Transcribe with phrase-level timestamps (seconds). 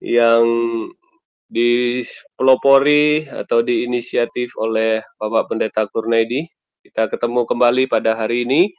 [0.00, 0.44] yang
[1.46, 6.46] dipelopori atau diinisiatif oleh Bapak Pendeta Kurnaidi.
[6.82, 8.70] Kita ketemu kembali pada hari ini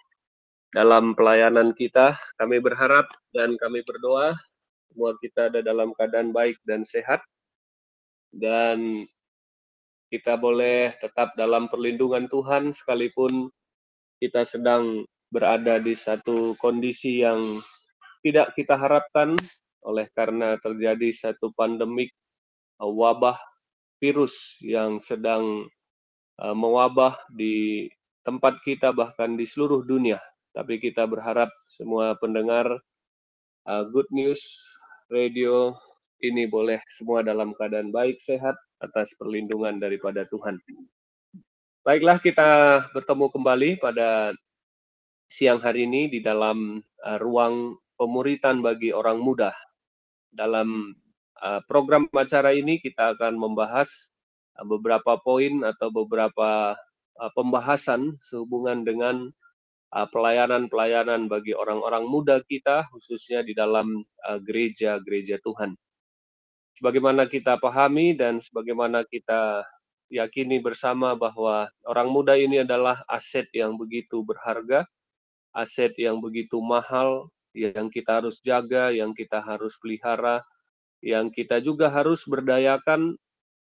[0.76, 2.20] dalam pelayanan kita.
[2.40, 4.36] Kami berharap dan kami berdoa
[4.98, 7.22] semua kita ada dalam keadaan baik dan sehat
[8.34, 9.06] dan
[10.10, 13.54] kita boleh tetap dalam perlindungan Tuhan sekalipun
[14.18, 17.62] kita sedang berada di satu kondisi yang
[18.26, 19.38] tidak kita harapkan
[19.85, 22.12] oleh karena terjadi satu pandemik
[22.81, 23.38] uh, wabah
[23.98, 25.66] virus yang sedang
[26.41, 27.88] uh, mewabah di
[28.26, 30.21] tempat kita bahkan di seluruh dunia.
[30.54, 32.66] Tapi kita berharap semua pendengar
[33.70, 34.41] uh, Good News
[35.08, 35.77] Radio
[36.26, 40.57] ini boleh semua dalam keadaan baik, sehat, atas perlindungan daripada Tuhan.
[41.85, 42.49] Baiklah, kita
[42.91, 44.34] bertemu kembali pada
[45.30, 46.82] siang hari ini di dalam
[47.21, 49.54] ruang pemuritan bagi orang muda.
[50.34, 50.94] Dalam
[51.41, 53.90] uh, program acara ini kita akan membahas
[54.57, 56.76] uh, beberapa poin atau beberapa
[57.20, 59.32] uh, pembahasan sehubungan dengan
[59.87, 64.03] pelayanan-pelayanan bagi orang-orang muda kita, khususnya di dalam
[64.43, 65.79] gereja-gereja Tuhan.
[66.75, 69.63] Sebagaimana kita pahami dan sebagaimana kita
[70.11, 74.83] yakini bersama bahwa orang muda ini adalah aset yang begitu berharga,
[75.55, 80.45] aset yang begitu mahal, yang kita harus jaga, yang kita harus pelihara,
[81.02, 83.17] yang kita juga harus berdayakan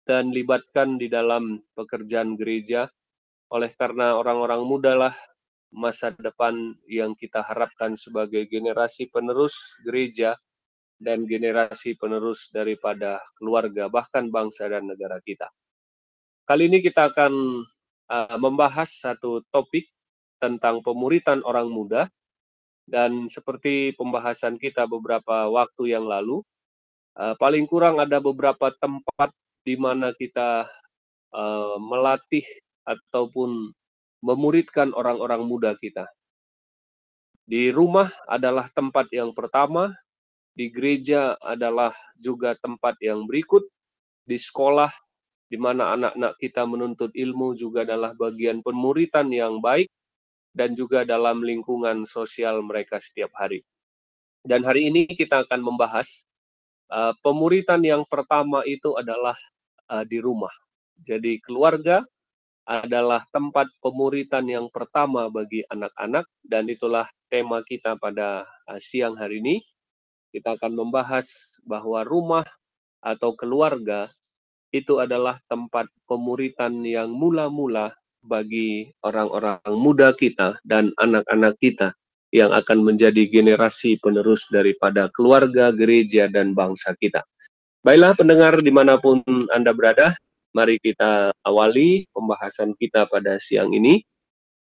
[0.04, 2.92] dan libatkan di dalam pekerjaan gereja.
[3.50, 5.16] Oleh karena orang-orang muda lah
[5.72, 9.54] masa depan yang kita harapkan sebagai generasi penerus
[9.86, 10.36] gereja
[11.00, 15.48] dan generasi penerus daripada keluarga, bahkan bangsa dan negara kita.
[16.44, 17.64] Kali ini kita akan
[18.10, 19.88] uh, membahas satu topik
[20.42, 22.10] tentang pemuritan orang muda,
[22.90, 26.42] dan seperti pembahasan kita beberapa waktu yang lalu,
[27.16, 29.30] uh, paling kurang ada beberapa tempat
[29.62, 30.66] di mana kita
[31.30, 32.44] uh, melatih
[32.90, 33.70] ataupun
[34.26, 36.10] memuridkan orang-orang muda kita.
[37.46, 39.94] Di rumah adalah tempat yang pertama,
[40.58, 43.66] di gereja adalah juga tempat yang berikut,
[44.26, 44.90] di sekolah
[45.50, 49.90] di mana anak-anak kita menuntut ilmu juga adalah bagian pemuritan yang baik
[50.54, 53.62] dan juga dalam lingkungan sosial mereka setiap hari.
[54.44, 56.08] Dan hari ini kita akan membahas
[56.90, 59.36] uh, pemuritan yang pertama itu adalah
[59.92, 60.52] uh, di rumah.
[61.04, 62.04] Jadi keluarga
[62.70, 69.42] adalah tempat pemuritan yang pertama bagi anak-anak dan itulah tema kita pada uh, siang hari
[69.42, 69.56] ini
[70.30, 71.26] kita akan membahas
[71.66, 72.46] bahwa rumah
[73.02, 74.14] atau keluarga
[74.70, 77.98] itu adalah tempat pemuritan yang mula-mula
[78.30, 81.98] bagi orang-orang muda kita dan anak-anak kita
[82.30, 87.26] yang akan menjadi generasi penerus daripada keluarga, gereja, dan bangsa kita.
[87.82, 90.14] Baiklah pendengar di mana pun Anda berada,
[90.54, 94.06] mari kita awali pembahasan kita pada siang ini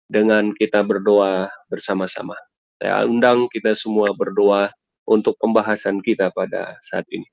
[0.05, 2.37] dengan kita berdoa bersama-sama.
[2.77, 4.69] Saya undang kita semua berdoa
[5.09, 7.25] untuk pembahasan kita pada saat ini.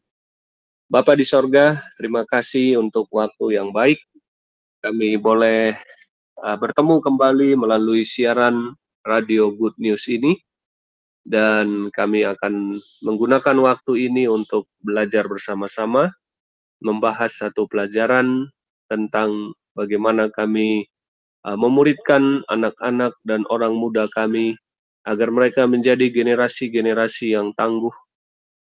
[0.88, 4.00] Bapak di sorga, terima kasih untuk waktu yang baik.
[4.84, 5.76] Kami boleh
[6.42, 8.74] uh, bertemu kembali melalui siaran
[9.06, 10.36] radio Good News ini.
[11.22, 16.10] Dan kami akan menggunakan waktu ini untuk belajar bersama-sama,
[16.82, 18.50] membahas satu pelajaran
[18.90, 20.90] tentang bagaimana kami
[21.46, 24.58] uh, memuridkan anak-anak dan orang muda kami
[25.06, 27.94] agar mereka menjadi generasi-generasi yang tangguh,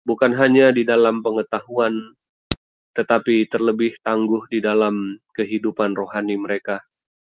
[0.10, 2.18] bukan hanya di dalam pengetahuan,
[2.98, 6.82] tetapi terlebih tangguh di dalam kehidupan rohani mereka,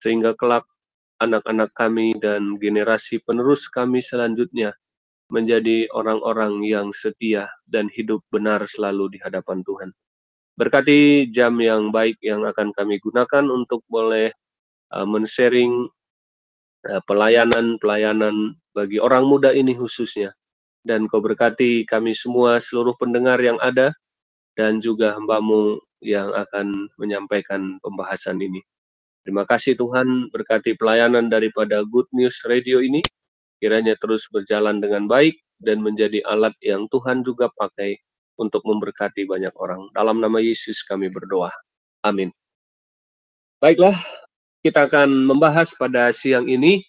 [0.01, 0.65] sehingga kelak
[1.21, 4.73] anak-anak kami dan generasi penerus kami selanjutnya
[5.31, 9.91] menjadi orang-orang yang setia dan hidup benar selalu di hadapan Tuhan.
[10.59, 14.35] Berkati jam yang baik yang akan kami gunakan untuk boleh
[14.93, 15.87] uh, men-sharing
[16.91, 20.35] uh, pelayanan-pelayanan bagi orang muda ini khususnya.
[20.81, 23.93] Dan kau berkati kami semua, seluruh pendengar yang ada,
[24.57, 28.65] dan juga hambamu yang akan menyampaikan pembahasan ini.
[29.23, 33.05] Terima kasih Tuhan, berkati pelayanan daripada Good News Radio ini,
[33.61, 38.01] kiranya terus berjalan dengan baik dan menjadi alat yang Tuhan juga pakai
[38.41, 39.93] untuk memberkati banyak orang.
[39.93, 41.53] Dalam nama Yesus kami berdoa.
[42.01, 42.33] Amin.
[43.61, 44.01] Baiklah,
[44.65, 46.81] kita akan membahas pada siang ini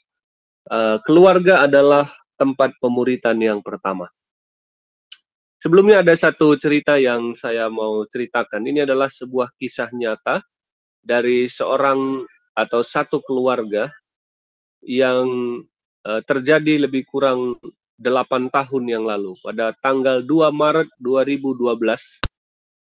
[0.69, 4.05] Eh, keluarga adalah tempat pemuritan yang pertama.
[5.61, 8.65] Sebelumnya ada satu cerita yang saya mau ceritakan.
[8.65, 10.41] Ini adalah sebuah kisah nyata
[11.01, 13.89] dari seorang atau satu keluarga
[14.85, 15.61] yang
[16.05, 17.57] uh, terjadi lebih kurang
[18.01, 19.37] 8 tahun yang lalu.
[19.45, 21.77] Pada tanggal 2 Maret 2012,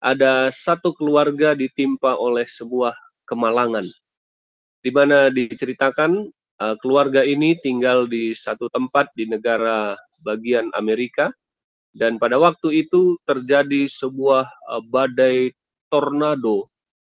[0.04, 2.92] ada satu keluarga ditimpa oleh sebuah
[3.24, 3.88] kemalangan,
[4.84, 6.28] di mana diceritakan
[6.60, 11.32] uh, keluarga ini tinggal di satu tempat di negara bagian Amerika,
[11.96, 15.48] dan pada waktu itu terjadi sebuah uh, badai
[15.88, 16.68] tornado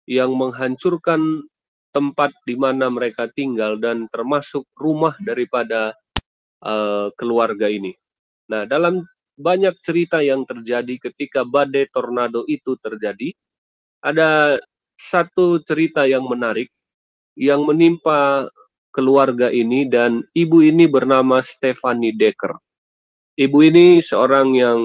[0.06, 1.44] yang menghancurkan
[1.91, 5.97] tempat di mana mereka tinggal dan termasuk rumah daripada
[6.62, 7.97] uh, keluarga ini.
[8.47, 9.03] Nah, dalam
[9.37, 13.35] banyak cerita yang terjadi ketika badai tornado itu terjadi,
[14.00, 14.61] ada
[14.97, 16.73] satu cerita yang menarik
[17.37, 18.49] yang menimpa
[18.97, 22.56] keluarga ini dan ibu ini bernama Stephanie Decker.
[23.37, 24.81] Ibu ini seorang yang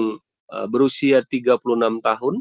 [0.52, 1.64] uh, berusia 36
[2.04, 2.34] tahun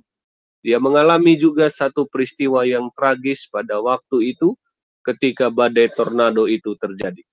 [0.61, 4.53] dia mengalami juga satu peristiwa yang tragis pada waktu itu
[5.01, 7.25] ketika badai tornado itu terjadi.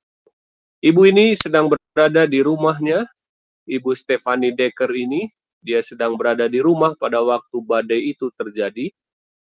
[0.81, 3.05] Ibu ini sedang berada di rumahnya,
[3.69, 5.29] Ibu Stephanie Decker ini,
[5.61, 8.89] dia sedang berada di rumah pada waktu badai itu terjadi.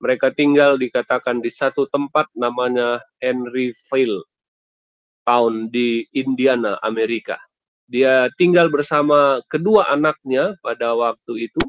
[0.01, 4.25] Mereka tinggal dikatakan di satu tempat namanya Henryville
[5.29, 7.37] Town di Indiana, Amerika.
[7.85, 11.63] Dia tinggal bersama kedua anaknya pada waktu itu.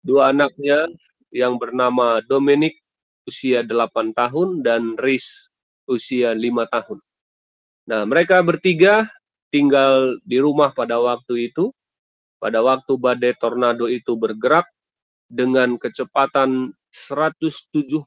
[0.00, 0.88] Dua anaknya
[1.32, 2.78] yang bernama Dominic
[3.24, 5.48] usia 8 tahun dan Riz
[5.88, 6.98] usia 5 tahun.
[7.88, 9.10] Nah, mereka bertiga
[9.50, 11.72] tinggal di rumah pada waktu itu.
[12.42, 14.66] Pada waktu badai tornado itu bergerak
[15.30, 16.74] dengan kecepatan
[17.06, 18.02] 175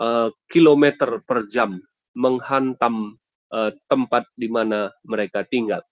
[0.00, 0.84] uh, km
[1.28, 1.76] per jam
[2.16, 3.20] menghantam
[3.52, 5.84] uh, tempat di mana mereka tinggal.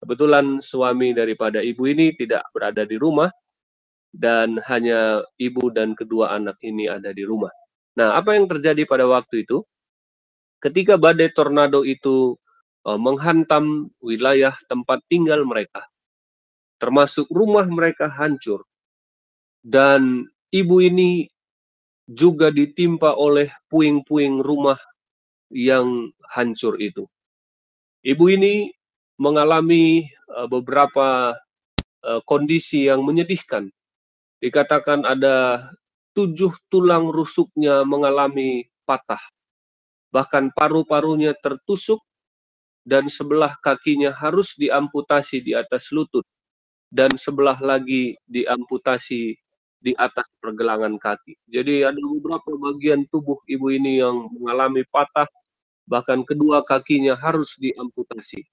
[0.00, 3.28] Kebetulan suami daripada ibu ini tidak berada di rumah,
[4.10, 7.50] dan hanya ibu dan kedua anak ini ada di rumah.
[7.94, 9.62] Nah, apa yang terjadi pada waktu itu?
[10.60, 12.36] Ketika badai tornado itu
[12.84, 15.88] uh, menghantam wilayah tempat tinggal mereka,
[16.76, 18.66] termasuk rumah mereka hancur,
[19.64, 21.32] dan ibu ini
[22.10, 24.76] juga ditimpa oleh puing-puing rumah
[25.48, 27.08] yang hancur itu.
[28.04, 28.68] Ibu ini
[29.16, 31.36] mengalami uh, beberapa
[32.04, 33.72] uh, kondisi yang menyedihkan
[34.40, 35.68] dikatakan ada
[36.16, 39.20] tujuh tulang rusuknya mengalami patah.
[40.10, 42.02] Bahkan paru-parunya tertusuk
[42.82, 46.26] dan sebelah kakinya harus diamputasi di atas lutut
[46.90, 49.38] dan sebelah lagi diamputasi
[49.80, 51.38] di atas pergelangan kaki.
[51.48, 55.30] Jadi ada beberapa bagian tubuh ibu ini yang mengalami patah,
[55.88, 58.44] bahkan kedua kakinya harus diamputasi.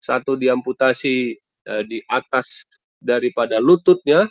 [0.00, 1.36] Satu diamputasi
[1.68, 2.64] eh, di atas
[3.02, 4.24] daripada lututnya,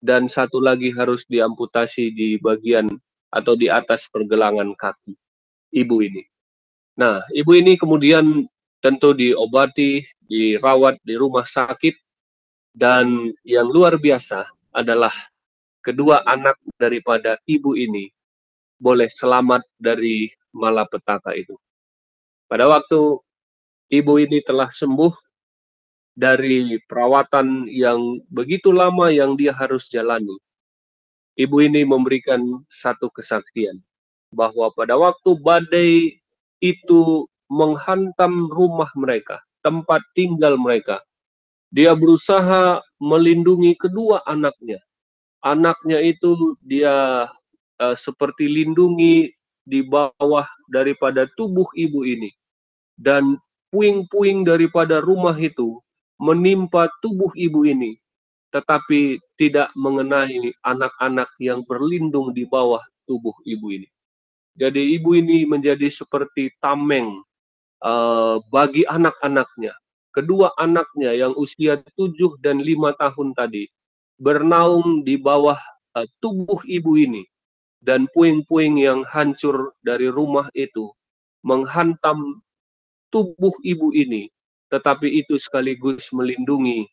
[0.00, 2.88] dan satu lagi harus diamputasi di bagian
[3.30, 5.14] atau di atas pergelangan kaki
[5.70, 6.24] ibu ini.
[6.98, 8.44] Nah, ibu ini kemudian
[8.82, 11.94] tentu diobati, dirawat di rumah sakit,
[12.74, 15.12] dan yang luar biasa adalah
[15.84, 18.10] kedua anak daripada ibu ini
[18.80, 21.54] boleh selamat dari malapetaka itu.
[22.50, 23.20] Pada waktu
[23.92, 25.12] ibu ini telah sembuh
[26.18, 30.36] dari perawatan yang begitu lama yang dia harus jalani.
[31.38, 33.80] Ibu ini memberikan satu kesaksian
[34.34, 36.20] bahwa pada waktu badai
[36.60, 41.02] itu menghantam rumah mereka, tempat tinggal mereka,
[41.70, 44.78] dia berusaha melindungi kedua anaknya.
[45.40, 47.26] Anaknya itu dia
[47.80, 49.32] uh, seperti lindungi
[49.64, 52.28] di bawah daripada tubuh ibu ini.
[53.00, 53.40] Dan
[53.72, 55.80] puing-puing daripada rumah itu
[56.20, 57.96] menimpa tubuh ibu ini,
[58.52, 63.88] tetapi tidak mengenai anak-anak yang berlindung di bawah tubuh ibu ini.
[64.60, 67.24] Jadi ibu ini menjadi seperti tameng
[67.80, 69.72] uh, bagi anak-anaknya.
[70.12, 73.70] Kedua anaknya yang usia tujuh dan lima tahun tadi
[74.20, 75.56] bernaung di bawah
[75.96, 77.24] uh, tubuh ibu ini
[77.80, 80.92] dan puing-puing yang hancur dari rumah itu
[81.40, 82.44] menghantam
[83.08, 84.28] tubuh ibu ini
[84.70, 86.86] tetapi itu sekaligus melindungi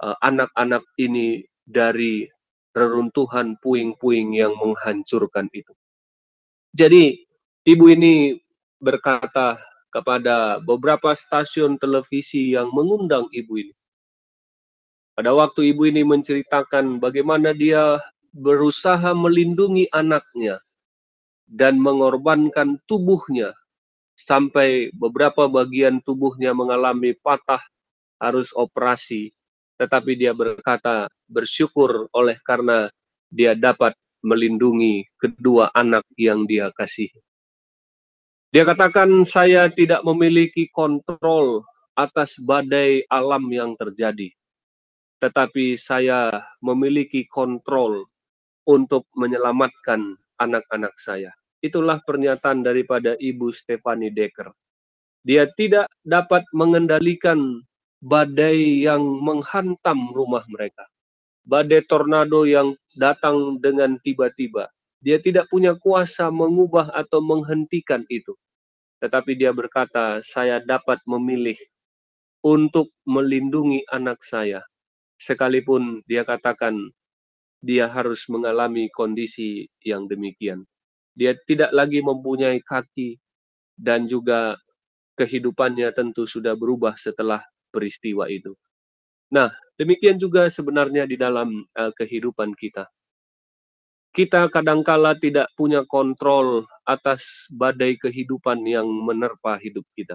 [0.00, 2.30] uh, anak-anak uh, ini dari
[2.74, 5.70] reruntuhan puing-puing yang menghancurkan itu.
[6.74, 7.22] Jadi,
[7.66, 8.38] ibu ini
[8.82, 9.58] berkata
[9.94, 13.74] kepada beberapa stasiun televisi yang mengundang ibu ini.
[15.14, 18.02] Pada waktu ibu ini menceritakan bagaimana dia
[18.34, 20.58] berusaha melindungi anaknya
[21.46, 23.54] dan mengorbankan tubuhnya
[24.18, 27.62] sampai beberapa bagian tubuhnya mengalami patah,
[28.22, 29.34] harus operasi.
[29.74, 32.86] Tetapi dia berkata bersyukur oleh karena
[33.26, 37.20] dia dapat melindungi kedua anak yang dia kasihi.
[38.54, 41.66] Dia katakan saya tidak memiliki kontrol
[41.98, 44.30] atas badai alam yang terjadi.
[45.18, 46.30] Tetapi saya
[46.62, 48.06] memiliki kontrol
[48.62, 51.34] untuk menyelamatkan anak-anak saya.
[51.64, 54.52] Itulah pernyataan daripada Ibu Stefani Decker.
[55.24, 57.64] Dia tidak dapat mengendalikan
[58.04, 60.84] badai yang menghantam rumah mereka.
[61.48, 64.68] Badai tornado yang datang dengan tiba-tiba.
[65.00, 68.36] Dia tidak punya kuasa mengubah atau menghentikan itu.
[69.00, 71.56] Tetapi dia berkata, saya dapat memilih
[72.44, 74.60] untuk melindungi anak saya.
[75.16, 76.92] Sekalipun dia katakan
[77.64, 80.68] dia harus mengalami kondisi yang demikian.
[81.14, 83.16] Dia tidak lagi mempunyai kaki
[83.78, 84.58] dan juga
[85.14, 88.54] kehidupannya tentu sudah berubah setelah peristiwa itu.
[89.30, 92.86] Nah, demikian juga sebenarnya di dalam uh, kehidupan kita.
[94.14, 100.14] Kita kadangkala tidak punya kontrol atas badai kehidupan yang menerpa hidup kita.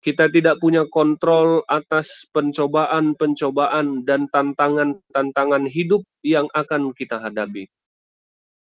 [0.00, 7.68] Kita tidak punya kontrol atas pencobaan-pencobaan dan tantangan-tantangan hidup yang akan kita hadapi.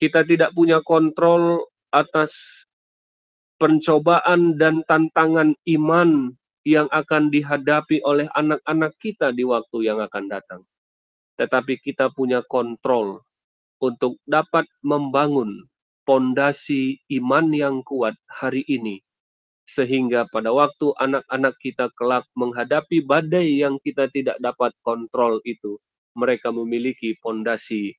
[0.03, 2.35] Kita tidak punya kontrol atas
[3.55, 6.35] pencobaan dan tantangan iman
[6.67, 10.67] yang akan dihadapi oleh anak-anak kita di waktu yang akan datang.
[11.39, 13.23] Tetapi kita punya kontrol
[13.79, 15.71] untuk dapat membangun
[16.03, 18.99] pondasi iman yang kuat hari ini.
[19.63, 25.79] Sehingga pada waktu anak-anak kita kelak menghadapi badai yang kita tidak dapat kontrol itu,
[26.11, 27.95] mereka memiliki pondasi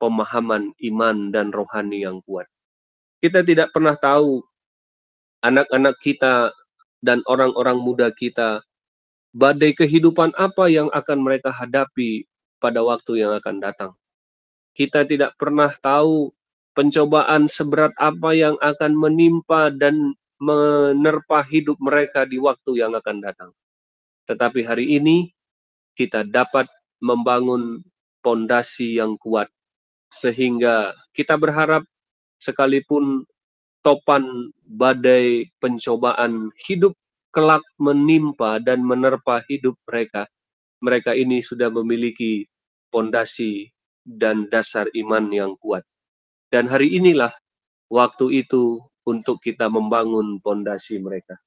[0.00, 2.48] pemahaman iman dan rohani yang kuat.
[3.20, 4.40] Kita tidak pernah tahu
[5.44, 6.50] anak-anak kita
[7.04, 8.64] dan orang-orang muda kita,
[9.36, 12.24] badai kehidupan apa yang akan mereka hadapi
[12.58, 13.92] pada waktu yang akan datang.
[14.72, 16.32] Kita tidak pernah tahu
[16.72, 23.50] pencobaan seberat apa yang akan menimpa dan menerpa hidup mereka di waktu yang akan datang.
[24.24, 25.28] Tetapi hari ini
[25.92, 26.64] kita dapat
[27.04, 27.84] membangun
[28.24, 29.52] pondasi yang kuat
[30.10, 31.86] sehingga kita berharap
[32.42, 33.22] sekalipun
[33.80, 36.92] topan badai pencobaan hidup
[37.30, 40.26] kelak menimpa dan menerpa hidup mereka.
[40.80, 42.48] Mereka ini sudah memiliki
[42.90, 43.68] pondasi
[44.02, 45.84] dan dasar iman yang kuat.
[46.50, 47.30] Dan hari inilah
[47.92, 51.38] waktu itu untuk kita membangun pondasi mereka.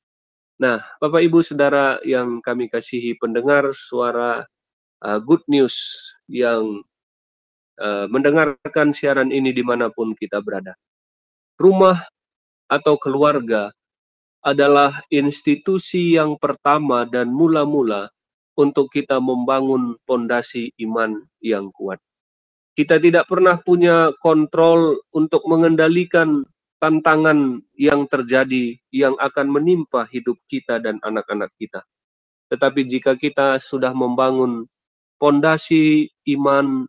[0.62, 4.46] Nah, Bapak Ibu Saudara yang kami kasihi pendengar suara
[5.02, 5.76] uh, good news
[6.30, 6.86] yang
[7.80, 10.74] uh, mendengarkan siaran ini di mana pun kita berada.
[11.58, 11.98] Rumah
[12.70, 13.70] atau keluarga
[14.44, 18.12] adalah institusi yang pertama dan mula-mula
[18.60, 21.98] untuk kita membangun pondasi iman yang kuat.
[22.74, 26.42] Kita tidak pernah punya kontrol untuk mengendalikan
[26.82, 31.86] tantangan yang terjadi yang akan menimpa hidup kita dan anak-anak kita.
[32.52, 34.68] Tetapi jika kita sudah membangun
[35.22, 36.84] pondasi iman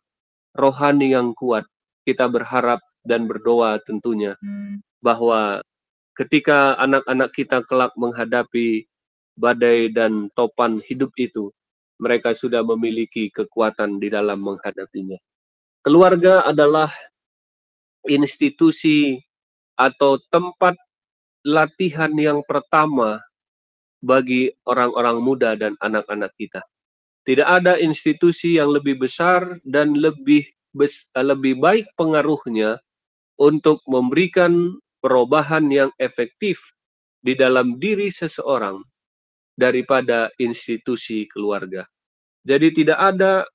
[0.55, 1.67] rohani yang kuat,
[2.07, 4.39] kita berharap dan berdoa tentunya
[5.05, 5.61] bahwa
[6.17, 8.89] ketika anak-anak kita kelak menghadapi
[9.37, 11.51] badai dan topan hidup itu,
[11.99, 15.19] mereka sudah memiliki kekuatan di dalam menghadapinya.
[15.85, 16.89] Keluarga adalah
[18.09, 19.21] institusi
[19.77, 20.79] atau tempat
[21.45, 23.21] latihan yang pertama
[24.01, 26.61] bagi orang-orang muda dan anak-anak kita.
[27.25, 30.45] Tidak ada institusi yang lebih besar dan lebih
[31.17, 32.77] lebih baik pengaruhnya
[33.41, 36.61] untuk memberikan perubahan yang efektif
[37.25, 38.83] di dalam diri seseorang
[39.57, 41.87] daripada institusi keluarga.
[42.45, 43.49] Jadi tidak ada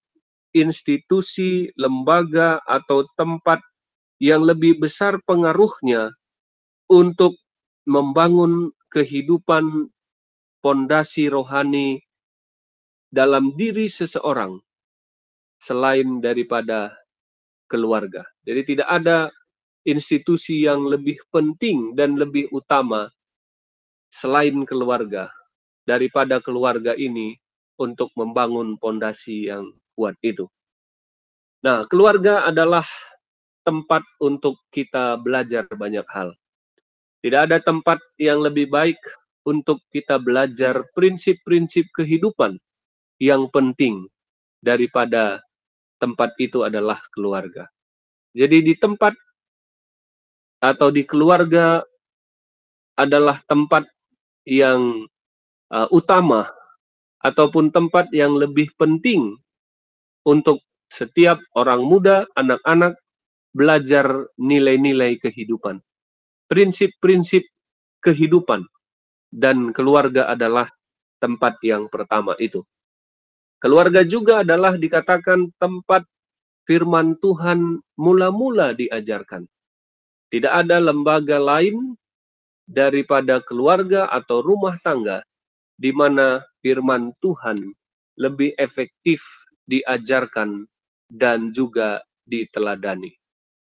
[0.58, 3.62] institusi, lembaga atau tempat
[4.18, 6.10] yang lebih besar pengaruhnya
[6.90, 7.38] untuk
[7.86, 9.88] membangun kehidupan
[10.66, 12.02] pondasi rohani
[13.10, 14.58] dalam diri seseorang
[15.60, 16.94] selain daripada
[17.68, 18.24] keluarga.
[18.46, 19.18] Jadi tidak ada
[19.86, 23.10] institusi yang lebih penting dan lebih utama
[24.14, 25.30] selain keluarga
[25.86, 27.38] daripada keluarga ini
[27.82, 30.46] untuk membangun pondasi yang kuat itu.
[31.66, 32.88] Nah, keluarga adalah
[33.68, 36.32] tempat untuk kita belajar banyak hal.
[37.20, 39.00] Tidak ada tempat yang lebih baik
[39.44, 42.56] untuk kita belajar prinsip-prinsip kehidupan
[43.20, 44.08] yang penting
[44.64, 45.44] daripada
[46.00, 47.68] tempat itu adalah keluarga.
[48.32, 49.14] Jadi di tempat
[50.60, 51.84] atau di keluarga
[53.00, 53.88] adalah tempat
[54.44, 55.08] yang
[55.72, 56.52] uh, utama
[57.24, 59.36] ataupun tempat yang lebih penting
[60.28, 62.98] untuk setiap orang muda, anak-anak
[63.54, 65.80] belajar nilai-nilai kehidupan,
[66.50, 67.44] prinsip-prinsip
[68.02, 68.66] kehidupan,
[69.30, 70.68] dan keluarga adalah
[71.22, 72.64] tempat yang pertama itu.
[73.60, 76.08] Keluarga juga adalah dikatakan tempat
[76.64, 79.44] firman Tuhan mula-mula diajarkan.
[80.32, 81.98] Tidak ada lembaga lain
[82.70, 85.26] daripada keluarga atau rumah tangga
[85.76, 87.60] di mana firman Tuhan
[88.16, 89.20] lebih efektif
[89.68, 90.64] diajarkan
[91.12, 92.00] dan juga
[92.30, 93.12] diteladani.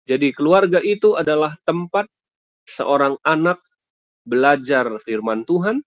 [0.07, 2.07] Jadi keluarga itu adalah tempat
[2.69, 3.59] seorang anak
[4.23, 5.83] belajar firman Tuhan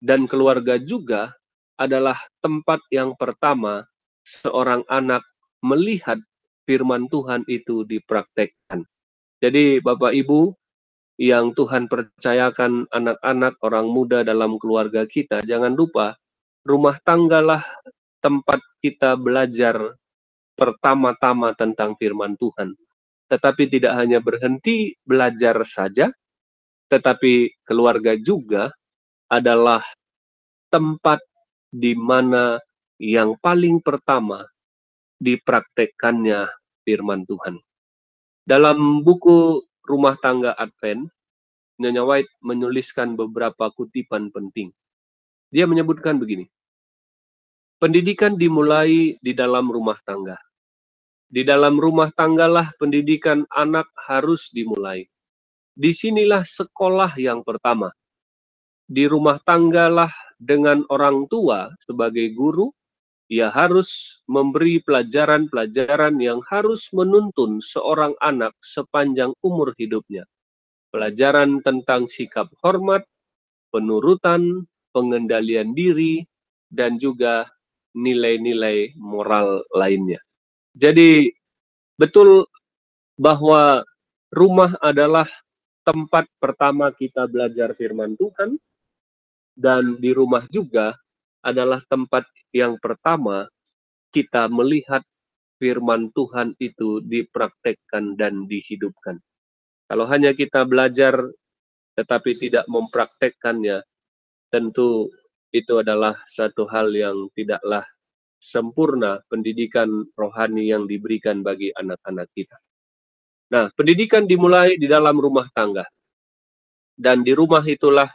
[0.00, 1.34] dan keluarga juga
[1.80, 3.88] adalah tempat yang pertama
[4.20, 5.24] seorang anak
[5.64, 6.20] melihat
[6.68, 8.84] firman Tuhan itu dipraktekkan.
[9.40, 10.52] Jadi Bapak Ibu
[11.16, 16.16] yang Tuhan percayakan anak-anak orang muda dalam keluarga kita, jangan lupa
[16.64, 17.64] rumah tanggalah
[18.20, 19.96] tempat kita belajar
[20.56, 22.76] pertama-tama tentang firman Tuhan.
[23.32, 26.12] Tetapi tidak hanya berhenti belajar saja,
[26.92, 28.68] tetapi keluarga juga
[29.30, 29.80] adalah
[30.68, 31.22] tempat
[31.70, 32.58] di mana
[32.98, 34.44] yang paling pertama
[35.22, 36.50] dipraktekkannya
[36.84, 37.56] firman Tuhan.
[38.44, 41.06] Dalam buku Rumah Tangga Advent,
[41.80, 44.74] Nyonya White menuliskan beberapa kutipan penting.
[45.50, 46.46] Dia menyebutkan begini,
[47.80, 50.36] Pendidikan dimulai di dalam rumah tangga.
[51.32, 55.08] Di dalam rumah tanggalah pendidikan anak harus dimulai.
[55.72, 57.88] Di sinilah sekolah yang pertama.
[58.84, 62.72] Di rumah tanggalah dengan orang tua sebagai guru,
[63.30, 70.26] ia harus memberi pelajaran-pelajaran yang harus menuntun seorang anak sepanjang umur hidupnya.
[70.90, 73.06] Pelajaran tentang sikap hormat,
[73.70, 76.26] penurutan, pengendalian diri,
[76.74, 77.46] dan juga
[77.94, 80.18] nilai-nilai moral lainnya.
[80.74, 81.30] Jadi
[81.94, 82.50] betul
[83.14, 83.86] bahwa
[84.34, 85.30] rumah adalah
[85.86, 88.58] tempat pertama kita belajar firman Tuhan
[89.60, 90.96] dan di rumah juga
[91.44, 92.24] adalah tempat
[92.56, 93.44] yang pertama
[94.08, 95.04] kita melihat
[95.60, 99.20] firman Tuhan itu dipraktekkan dan dihidupkan.
[99.84, 101.20] Kalau hanya kita belajar
[102.00, 103.84] tetapi tidak mempraktekkannya,
[104.48, 105.12] tentu
[105.52, 107.84] itu adalah satu hal yang tidaklah
[108.40, 112.56] sempurna pendidikan rohani yang diberikan bagi anak-anak kita.
[113.52, 115.84] Nah, pendidikan dimulai di dalam rumah tangga.
[116.96, 118.08] Dan di rumah itulah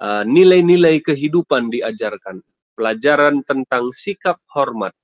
[0.00, 2.40] nilai-nilai uh, kehidupan diajarkan.
[2.74, 4.96] Pelajaran tentang sikap hormat,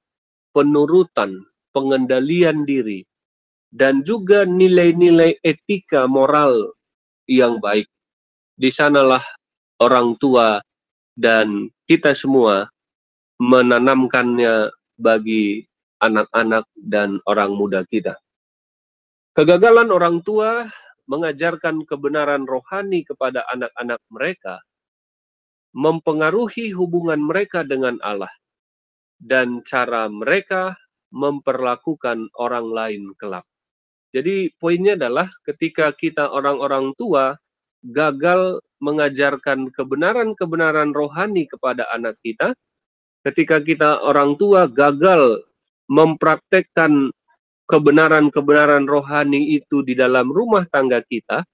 [0.56, 1.44] penurutan,
[1.76, 3.04] pengendalian diri,
[3.68, 6.72] dan juga nilai-nilai etika moral
[7.28, 7.84] yang baik.
[8.56, 9.20] Di sanalah
[9.84, 10.64] orang tua
[11.12, 12.64] dan kita semua
[13.36, 15.60] menanamkannya bagi
[16.00, 18.16] anak-anak dan orang muda kita.
[19.36, 20.64] Kegagalan orang tua
[21.04, 24.64] mengajarkan kebenaran rohani kepada anak-anak mereka
[25.76, 28.32] mempengaruhi hubungan mereka dengan Allah
[29.20, 30.72] dan cara mereka
[31.12, 33.44] memperlakukan orang lain kelak.
[34.16, 37.36] Jadi poinnya adalah ketika kita orang-orang tua
[37.84, 42.56] gagal mengajarkan kebenaran-kebenaran rohani kepada anak kita,
[43.28, 45.44] ketika kita orang tua gagal
[45.92, 47.12] mempraktekkan
[47.68, 51.44] kebenaran-kebenaran rohani itu di dalam rumah tangga kita,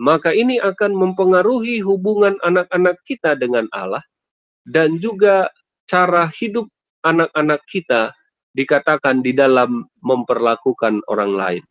[0.00, 4.02] maka ini akan mempengaruhi hubungan anak-anak kita dengan Allah
[4.66, 5.46] dan juga
[5.86, 6.66] cara hidup
[7.04, 8.10] anak-anak kita
[8.56, 11.64] dikatakan di dalam memperlakukan orang lain.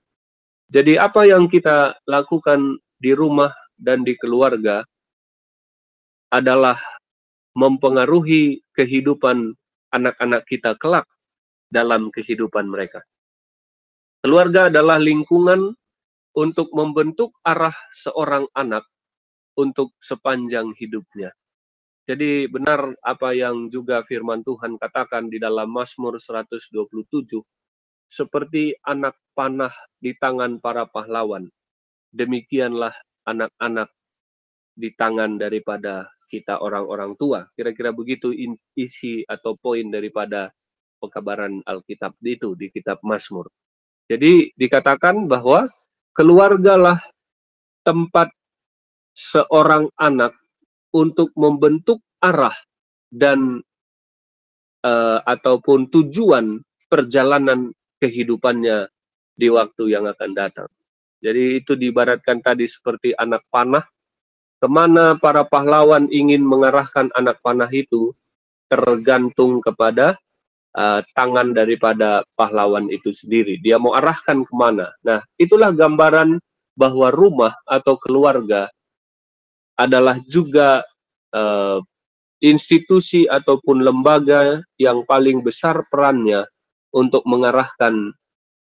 [0.72, 4.84] Jadi apa yang kita lakukan di rumah dan di keluarga
[6.32, 6.80] adalah
[7.54, 9.54] mempengaruhi kehidupan
[9.94, 11.06] anak-anak kita kelak
[11.70, 13.02] dalam kehidupan mereka.
[14.24, 15.76] Keluarga adalah lingkungan
[16.34, 18.86] untuk membentuk arah seorang anak
[19.54, 21.30] untuk sepanjang hidupnya.
[22.04, 27.40] Jadi benar apa yang juga firman Tuhan katakan di dalam Mazmur 127,
[28.12, 29.72] seperti anak panah
[30.04, 31.48] di tangan para pahlawan,
[32.12, 32.92] demikianlah
[33.24, 33.88] anak-anak
[34.76, 37.48] di tangan daripada kita orang-orang tua.
[37.56, 38.34] Kira-kira begitu
[38.76, 40.52] isi atau poin daripada
[41.00, 43.48] pekabaran Alkitab itu di kitab Mazmur.
[44.12, 45.72] Jadi dikatakan bahwa
[46.14, 47.02] keluargalah
[47.84, 48.30] tempat
[49.14, 50.34] seorang anak
[50.94, 52.56] untuk membentuk arah
[53.10, 53.62] dan
[54.86, 58.90] uh, ataupun tujuan perjalanan kehidupannya
[59.34, 60.70] di waktu yang akan datang.
[61.24, 63.86] Jadi itu diibaratkan tadi seperti anak panah.
[64.60, 68.16] Ke mana para pahlawan ingin mengarahkan anak panah itu
[68.72, 70.16] tergantung kepada
[70.78, 73.58] uh, tangan daripada pahlawan itu sendiri.
[73.62, 74.90] Dia mau arahkan ke mana.
[75.06, 76.38] Nah, itulah gambaran
[76.74, 78.70] bahwa rumah atau keluarga
[79.78, 80.82] adalah juga
[81.34, 81.82] uh,
[82.44, 86.46] institusi ataupun lembaga yang paling besar perannya
[86.94, 88.14] untuk mengarahkan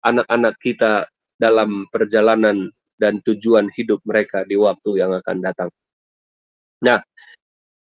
[0.02, 1.06] anak-anak kita
[1.38, 5.70] dalam perjalanan dan tujuan hidup mereka di waktu yang akan datang.
[6.82, 7.02] Nah,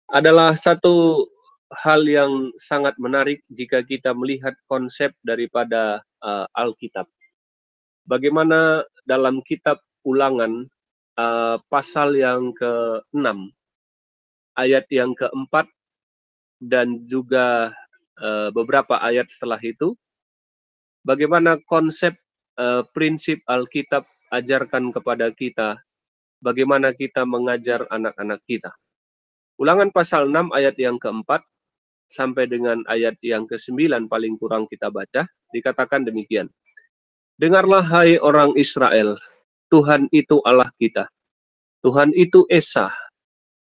[0.09, 1.25] adalah satu
[1.73, 7.07] hal yang sangat menarik jika kita melihat konsep daripada uh, Alkitab.
[8.07, 10.63] Bagaimana dalam kitab Ulangan
[11.19, 13.51] uh, pasal yang ke-6
[14.55, 15.67] ayat yang keempat
[16.63, 17.75] dan juga
[18.23, 19.91] uh, beberapa ayat setelah itu
[21.03, 22.15] bagaimana konsep
[22.55, 25.75] uh, prinsip Alkitab ajarkan kepada kita
[26.39, 28.71] bagaimana kita mengajar anak-anak kita.
[29.57, 31.41] Ulangan pasal 6 ayat yang keempat
[32.11, 36.47] sampai dengan ayat yang ke-9 paling kurang kita baca, dikatakan demikian.
[37.37, 39.19] Dengarlah hai orang Israel,
[39.69, 41.05] Tuhan itu Allah kita.
[41.85, 42.89] Tuhan itu Esa.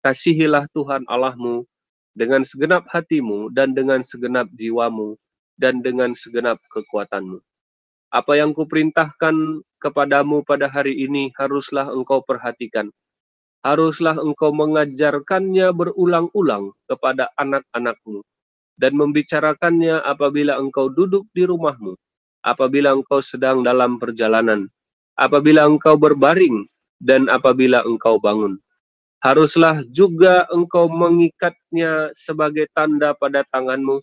[0.00, 1.66] Kasihilah Tuhan Allahmu
[2.16, 5.18] dengan segenap hatimu dan dengan segenap jiwamu
[5.58, 7.42] dan dengan segenap kekuatanmu.
[8.14, 12.88] Apa yang kuperintahkan kepadamu pada hari ini haruslah engkau perhatikan.
[13.66, 18.22] Haruslah engkau mengajarkannya berulang-ulang kepada anak-anakmu
[18.76, 21.96] dan membicarakannya apabila engkau duduk di rumahmu,
[22.44, 24.68] apabila engkau sedang dalam perjalanan,
[25.16, 26.64] apabila engkau berbaring,
[27.00, 28.56] dan apabila engkau bangun.
[29.20, 34.00] Haruslah juga engkau mengikatnya sebagai tanda pada tanganmu,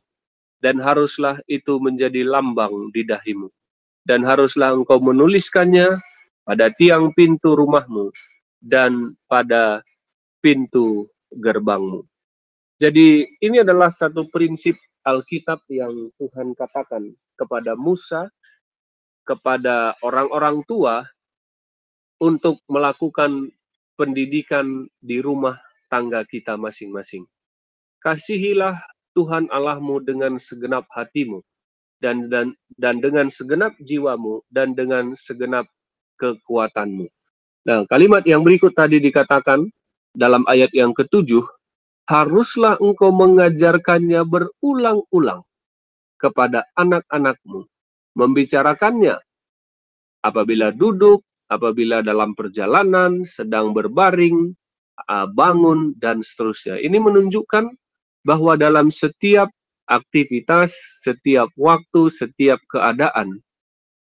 [0.61, 3.49] dan haruslah itu menjadi lambang di dahimu
[4.07, 5.99] dan haruslah engkau menuliskannya
[6.43, 8.11] pada tiang pintu rumahmu
[8.59, 9.79] dan pada
[10.43, 11.07] pintu
[11.39, 12.03] gerbangmu.
[12.83, 14.75] Jadi ini adalah satu prinsip
[15.07, 18.27] Alkitab yang Tuhan katakan kepada Musa,
[19.23, 21.07] kepada orang-orang tua
[22.19, 23.55] untuk melakukan
[23.95, 25.55] pendidikan di rumah
[25.87, 27.23] tangga kita masing-masing.
[28.03, 28.75] Kasihilah
[29.15, 31.39] Tuhan Allahmu dengan segenap hatimu,
[32.03, 35.71] dan dan dan dengan segenap jiwamu dan dengan segenap
[36.19, 37.07] kekuatanmu.
[37.63, 39.71] Nah, kalimat yang berikut tadi dikatakan
[40.11, 41.47] dalam ayat yang ketujuh,
[42.09, 45.43] haruslah engkau mengajarkannya berulang-ulang
[46.19, 47.67] kepada anak-anakmu,
[48.15, 49.19] membicarakannya
[50.23, 54.55] apabila duduk, apabila dalam perjalanan, sedang berbaring,
[55.35, 56.79] bangun, dan seterusnya.
[56.79, 57.71] Ini menunjukkan
[58.23, 59.51] bahwa dalam setiap
[59.91, 60.71] aktivitas,
[61.03, 63.43] setiap waktu, setiap keadaan.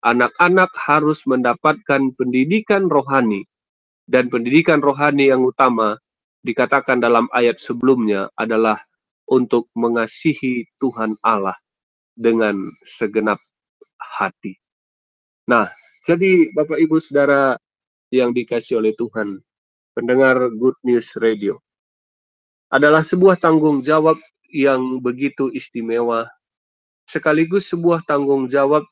[0.06, 3.44] Anak-anak harus mendapatkan pendidikan rohani.
[4.06, 5.98] Dan pendidikan rohani yang utama
[6.46, 8.78] dikatakan dalam ayat sebelumnya adalah
[9.26, 11.58] untuk mengasihi Tuhan Allah
[12.14, 13.42] dengan segenap
[13.98, 14.54] hati.
[15.50, 15.74] Nah,
[16.06, 17.58] jadi Bapak Ibu Saudara
[18.14, 19.42] yang dikasih oleh Tuhan,
[19.98, 21.58] pendengar Good News Radio,
[22.70, 24.22] adalah sebuah tanggung jawab
[24.54, 26.30] yang begitu istimewa,
[27.10, 28.86] sekaligus sebuah tanggung jawab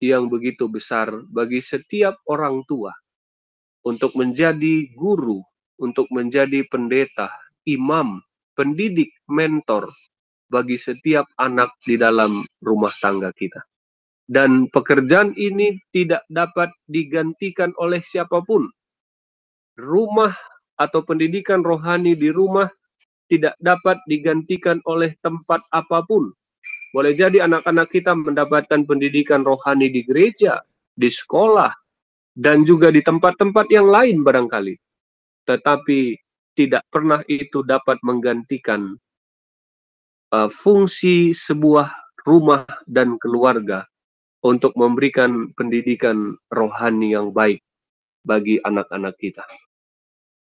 [0.00, 2.92] yang begitu besar bagi setiap orang tua
[3.84, 5.44] untuk menjadi guru,
[5.80, 7.30] untuk menjadi pendeta,
[7.66, 8.22] imam,
[8.54, 9.90] pendidik, mentor
[10.52, 13.58] bagi setiap anak di dalam rumah tangga kita.
[14.24, 18.64] Dan pekerjaan ini tidak dapat digantikan oleh siapa pun.
[19.76, 20.32] Rumah
[20.80, 22.70] atau pendidikan rohani di rumah
[23.28, 26.32] tidak dapat digantikan oleh tempat apa pun.
[26.94, 30.62] Boleh jadi anak-anak kita mendapatkan pendidikan rohani di gereja,
[30.94, 31.74] di sekolah,
[32.38, 34.78] dan juga di tempat-tempat yang lain barangkali.
[35.44, 36.16] Tetapi
[36.54, 38.94] tidak pernah itu dapat menggantikan
[40.32, 41.90] uh, fungsi sebuah
[42.24, 43.84] rumah dan keluarga
[44.44, 47.60] untuk memberikan pendidikan rohani yang baik
[48.24, 49.44] bagi anak-anak kita.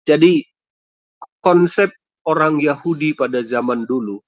[0.05, 0.45] Jadi
[1.41, 1.89] konsep
[2.25, 4.21] orang Yahudi pada zaman dulu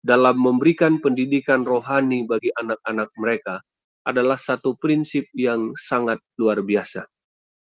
[0.00, 3.60] dalam memberikan pendidikan rohani bagi anak-anak mereka
[4.08, 7.04] adalah satu prinsip yang sangat luar biasa.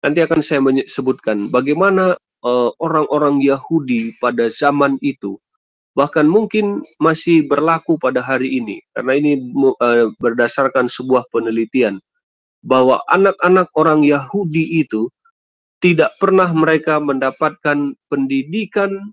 [0.01, 5.37] Nanti akan saya sebutkan bagaimana eh, orang-orang uh, Yahudi pada zaman itu
[5.91, 8.79] bahkan mungkin masih berlaku pada hari ini.
[8.95, 9.31] Karena ini
[9.83, 11.99] uh, berdasarkan sebuah penelitian
[12.63, 15.09] bahwa anak-anak orang Yahudi itu
[15.81, 19.11] tidak pernah mereka mendapatkan pendidikan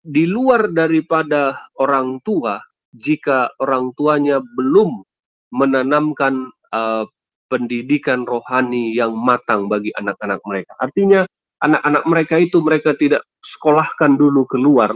[0.00, 2.56] di luar daripada orang tua
[2.96, 5.04] jika orang tuanya belum
[5.52, 7.04] menanamkan uh,
[7.48, 10.72] pendidikan rohani yang matang bagi anak-anak mereka.
[10.80, 11.24] Artinya
[11.64, 14.94] anak-anak mereka itu mereka tidak sekolahkan dulu keluar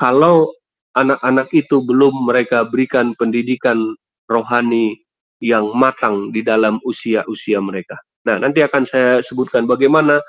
[0.00, 0.50] kalau
[0.98, 3.94] anak-anak itu belum mereka berikan pendidikan
[4.26, 4.98] rohani
[5.40, 7.96] yang matang di dalam usia-usia mereka.
[8.28, 10.20] Nah, nanti akan saya sebutkan bagaimana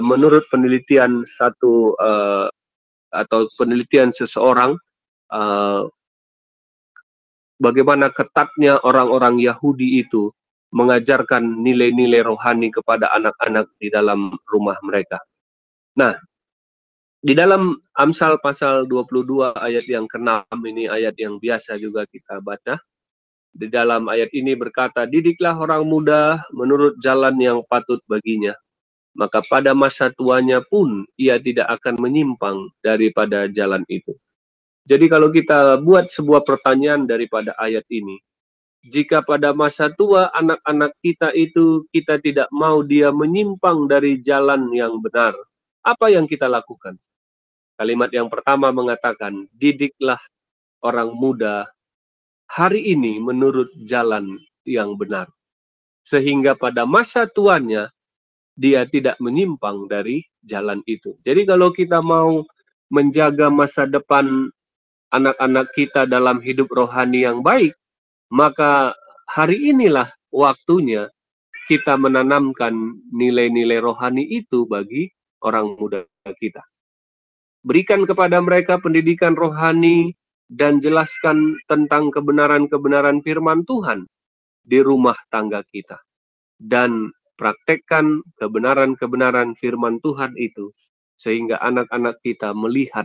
[0.00, 2.46] menurut penelitian satu uh,
[3.10, 4.78] atau penelitian seseorang
[5.34, 5.84] uh,
[7.58, 10.30] bagaimana ketatnya orang-orang Yahudi itu
[10.74, 15.20] mengajarkan nilai-nilai rohani kepada anak-anak di dalam rumah mereka.
[15.96, 16.18] Nah,
[17.26, 22.78] di dalam Amsal pasal 22 ayat yang ke-6 ini ayat yang biasa juga kita baca.
[23.56, 28.52] Di dalam ayat ini berkata, Didiklah orang muda menurut jalan yang patut baginya.
[29.16, 34.12] Maka pada masa tuanya pun ia tidak akan menyimpang daripada jalan itu.
[34.84, 38.20] Jadi kalau kita buat sebuah pertanyaan daripada ayat ini,
[38.86, 45.02] jika pada masa tua anak-anak kita itu kita tidak mau dia menyimpang dari jalan yang
[45.02, 45.34] benar,
[45.82, 46.98] apa yang kita lakukan?
[47.76, 50.18] Kalimat yang pertama mengatakan, didiklah
[50.80, 51.68] orang muda
[52.48, 55.28] hari ini menurut jalan yang benar.
[56.06, 57.90] Sehingga pada masa tuanya,
[58.56, 61.18] dia tidak menyimpang dari jalan itu.
[61.26, 62.46] Jadi kalau kita mau
[62.88, 64.48] menjaga masa depan
[65.12, 67.76] anak-anak kita dalam hidup rohani yang baik,
[68.32, 68.94] maka
[69.26, 71.10] hari inilah waktunya
[71.66, 72.74] kita menanamkan
[73.10, 75.10] nilai-nilai rohani itu bagi
[75.42, 76.06] orang muda
[76.38, 76.62] kita
[77.66, 80.14] berikan kepada mereka pendidikan rohani
[80.46, 84.06] dan jelaskan tentang kebenaran-kebenaran firman Tuhan
[84.62, 85.98] di rumah tangga kita.
[86.56, 90.70] Dan praktekkan kebenaran-kebenaran firman Tuhan itu
[91.18, 93.04] sehingga anak-anak kita melihat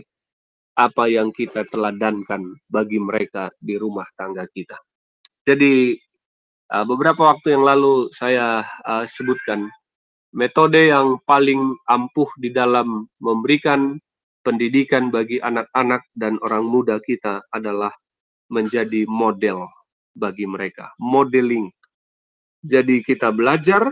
[0.78, 4.78] apa yang kita teladankan bagi mereka di rumah tangga kita.
[5.42, 5.98] Jadi
[6.70, 9.66] uh, beberapa waktu yang lalu saya uh, sebutkan
[10.32, 13.98] metode yang paling ampuh di dalam memberikan
[14.42, 17.90] pendidikan bagi anak-anak dan orang muda kita adalah
[18.50, 19.66] menjadi model
[20.12, 21.72] bagi mereka, modeling.
[22.62, 23.90] Jadi kita belajar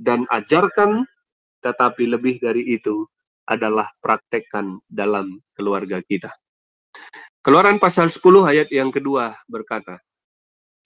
[0.00, 1.06] dan ajarkan,
[1.62, 3.06] tetapi lebih dari itu
[3.46, 6.30] adalah praktekkan dalam keluarga kita.
[7.42, 9.98] Keluaran pasal 10 ayat yang kedua berkata,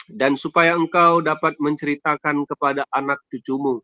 [0.06, 3.82] Dan supaya engkau dapat menceritakan kepada anak cucumu,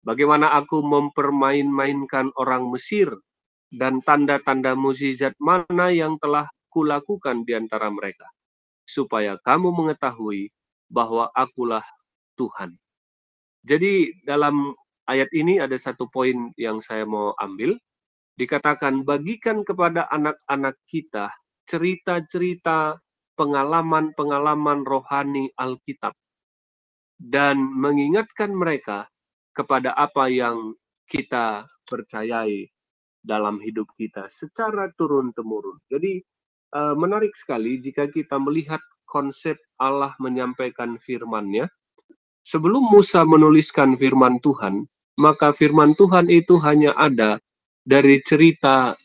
[0.00, 3.12] bagaimana aku mempermain-mainkan orang Mesir
[3.68, 8.24] dan tanda-tanda mukjizat mana yang telah kulakukan di antara mereka,
[8.88, 10.48] supaya kamu mengetahui
[10.88, 11.84] bahwa akulah
[12.40, 12.72] Tuhan.
[13.68, 14.72] Jadi dalam
[15.04, 17.76] ayat ini ada satu poin yang saya mau ambil.
[18.38, 21.26] Dikatakan bagikan kepada anak-anak kita
[21.66, 22.94] cerita-cerita
[23.38, 26.12] pengalaman-pengalaman rohani Alkitab
[27.22, 29.06] dan mengingatkan mereka
[29.54, 30.74] kepada apa yang
[31.06, 32.66] kita percayai
[33.22, 35.78] dalam hidup kita secara turun temurun.
[35.90, 36.22] Jadi
[36.74, 41.66] uh, menarik sekali jika kita melihat konsep Allah menyampaikan firman-Nya.
[42.48, 44.88] Sebelum Musa menuliskan firman Tuhan,
[45.20, 47.36] maka firman Tuhan itu hanya ada
[47.84, 48.96] dari cerita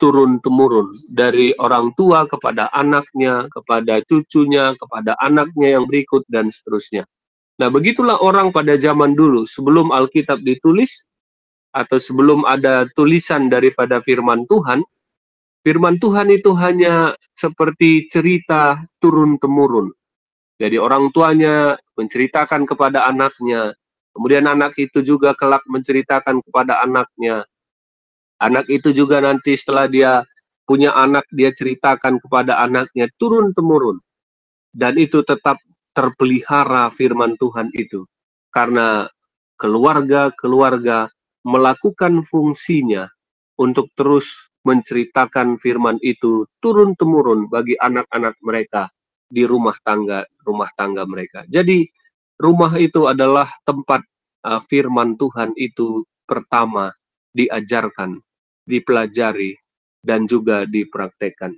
[0.00, 7.04] turun temurun dari orang tua kepada anaknya, kepada cucunya, kepada anaknya yang berikut dan seterusnya.
[7.60, 11.04] Nah, begitulah orang pada zaman dulu sebelum Alkitab ditulis,
[11.70, 14.82] atau sebelum ada tulisan daripada firman Tuhan,
[15.62, 19.94] firman Tuhan itu hanya seperti cerita turun-temurun.
[20.60, 23.72] Jadi orang tuanya menceritakan kepada anaknya,
[24.12, 27.46] kemudian anak itu juga kelak menceritakan kepada anaknya.
[28.40, 30.24] Anak itu juga nanti setelah dia
[30.64, 34.00] punya anak, dia ceritakan kepada anaknya turun-temurun.
[34.72, 35.58] Dan itu tetap
[35.92, 38.06] terpelihara firman Tuhan itu.
[38.54, 39.04] Karena
[39.60, 41.12] keluarga-keluarga
[41.44, 43.08] melakukan fungsinya
[43.60, 48.92] untuk terus menceritakan firman itu turun temurun bagi anak-anak mereka
[49.30, 51.44] di rumah tangga rumah tangga mereka.
[51.48, 51.88] Jadi
[52.36, 54.04] rumah itu adalah tempat
[54.44, 56.92] uh, firman Tuhan itu pertama
[57.32, 58.20] diajarkan,
[58.68, 59.56] dipelajari
[60.04, 61.56] dan juga dipraktekkan.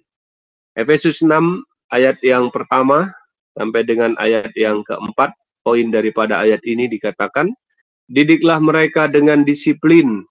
[0.78, 1.62] Efesus 6
[1.92, 3.12] ayat yang pertama
[3.54, 7.52] sampai dengan ayat yang keempat, poin daripada ayat ini dikatakan
[8.12, 10.26] Didiklah mereka dengan disiplin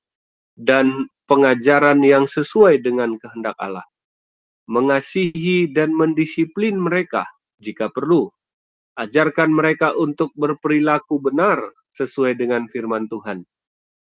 [0.60, 3.82] dan pengajaran yang sesuai dengan kehendak Allah.
[4.70, 7.26] Mengasihi dan mendisiplin mereka
[7.58, 8.30] jika perlu.
[9.02, 11.58] Ajarkan mereka untuk berperilaku benar
[11.98, 13.42] sesuai dengan firman Tuhan.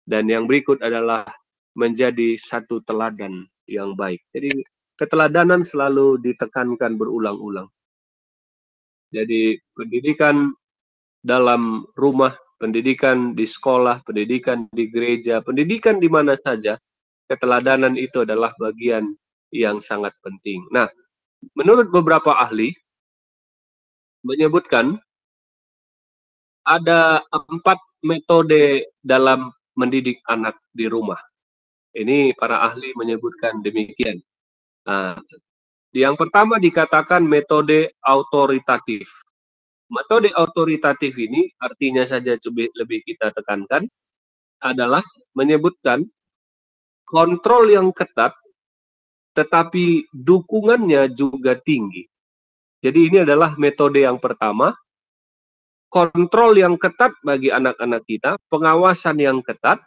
[0.05, 1.25] Dan yang berikut adalah
[1.77, 4.19] menjadi satu teladan yang baik.
[4.36, 4.51] Jadi
[4.99, 7.67] keteladanan selalu ditekankan berulang-ulang.
[9.12, 10.55] Jadi pendidikan
[11.21, 16.77] dalam rumah pendidikan di sekolah, pendidikan di gereja, pendidikan di mana saja,
[17.25, 19.17] keteladanan itu adalah bagian
[19.49, 20.62] yang sangat penting.
[20.69, 20.86] Nah,
[21.57, 22.69] menurut beberapa ahli
[24.21, 25.01] menyebutkan
[26.62, 31.17] ada empat metode dalam mendidik anak di rumah.
[31.91, 34.23] Ini para ahli menyebutkan demikian.
[34.88, 35.19] Nah,
[35.91, 39.08] yang pertama dikatakan metode autoritatif.
[39.91, 42.39] metode autoritatif ini artinya saja
[42.80, 43.91] lebih kita tekankan
[44.63, 45.04] adalah
[45.36, 46.08] menyebutkan
[47.04, 48.32] kontrol yang ketat
[49.36, 52.04] tetapi dukungannya juga tinggi.
[52.82, 54.73] Jadi ini adalah metode yang pertama,
[55.88, 59.80] kontrol yang ketat bagi anak-anak kita, pengawasan yang ketat,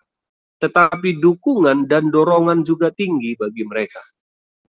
[0.65, 4.01] tetapi dukungan dan dorongan juga tinggi bagi mereka.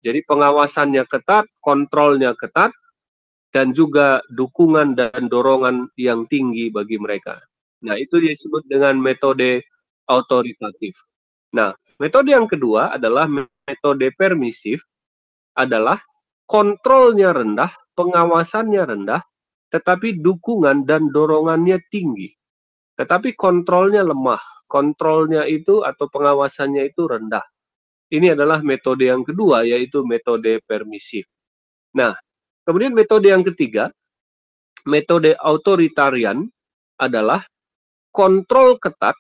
[0.07, 2.71] Jadi pengawasannya ketat, kontrolnya ketat,
[3.51, 7.43] dan juga dukungan dan dorongan yang tinggi bagi mereka.
[7.83, 9.67] Nah, itu disebut dengan metode
[10.07, 10.95] autoritatif.
[11.51, 14.79] Nah, metode yang kedua adalah metode permisif,
[15.59, 15.99] adalah
[16.47, 19.23] kontrolnya rendah, pengawasannya rendah,
[19.75, 22.31] tetapi dukungan dan dorongannya tinggi.
[22.95, 27.43] Tetapi kontrolnya lemah, kontrolnya itu atau pengawasannya itu rendah.
[28.15, 31.27] Ini adalah metode yang kedua, yaitu metode permisif.
[31.99, 32.15] Nah,
[32.71, 33.89] Kemudian metode yang ketiga,
[34.87, 36.47] metode autoritarian
[37.01, 37.43] adalah
[38.13, 39.17] kontrol ketat,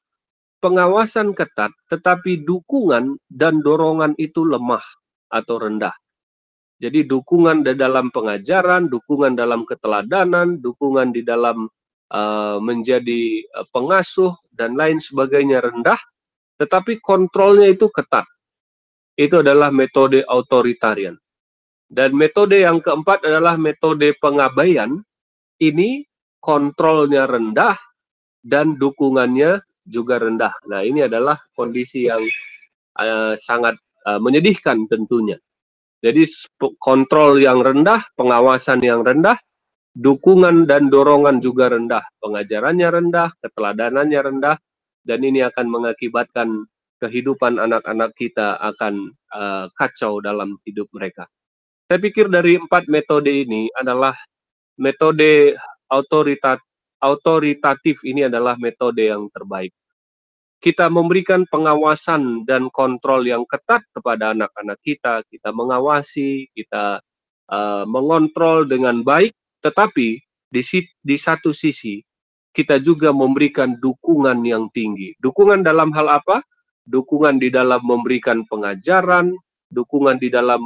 [0.63, 4.85] pengawasan ketat, tetapi dukungan dan dorongan itu lemah
[5.33, 5.91] atau rendah.
[6.79, 11.69] Jadi dukungan di dalam pengajaran, dukungan dalam keteladanan, dukungan di dalam
[12.11, 15.99] menjadi uh, pengasuh dan lain sebagainya rendah,
[16.59, 18.27] tetapi kontrolnya itu ketat.
[19.15, 21.15] Itu adalah metode autoritarian.
[21.91, 25.03] Dan metode yang keempat adalah metode pengabaian.
[25.61, 26.07] Ini
[26.41, 27.77] kontrolnya rendah
[28.41, 30.55] dan dukungannya juga rendah.
[30.71, 32.23] Nah, ini adalah kondisi yang
[32.97, 33.77] uh, sangat
[34.09, 35.37] uh, menyedihkan tentunya.
[36.01, 36.25] Jadi
[36.81, 39.37] kontrol yang rendah, pengawasan yang rendah,
[40.01, 44.57] dukungan dan dorongan juga rendah, pengajarannya rendah, keteladanannya rendah,
[45.05, 46.65] dan ini akan mengakibatkan
[47.01, 51.29] kehidupan anak-anak kita akan uh, kacau dalam hidup mereka.
[51.89, 54.17] Saya pikir dari empat metode ini adalah
[54.81, 55.57] metode
[55.93, 56.61] autoritat,
[57.01, 59.73] autoritatif ini adalah metode yang terbaik.
[60.61, 67.01] Kita memberikan pengawasan dan kontrol yang ketat kepada anak-anak kita, kita mengawasi, kita
[67.49, 70.21] uh, mengontrol dengan baik, tetapi
[70.51, 70.63] di,
[71.05, 72.03] di satu sisi
[72.51, 75.15] kita juga memberikan dukungan yang tinggi.
[75.23, 76.43] Dukungan dalam hal apa?
[76.91, 79.39] Dukungan di dalam memberikan pengajaran,
[79.71, 80.59] dukungan di dalam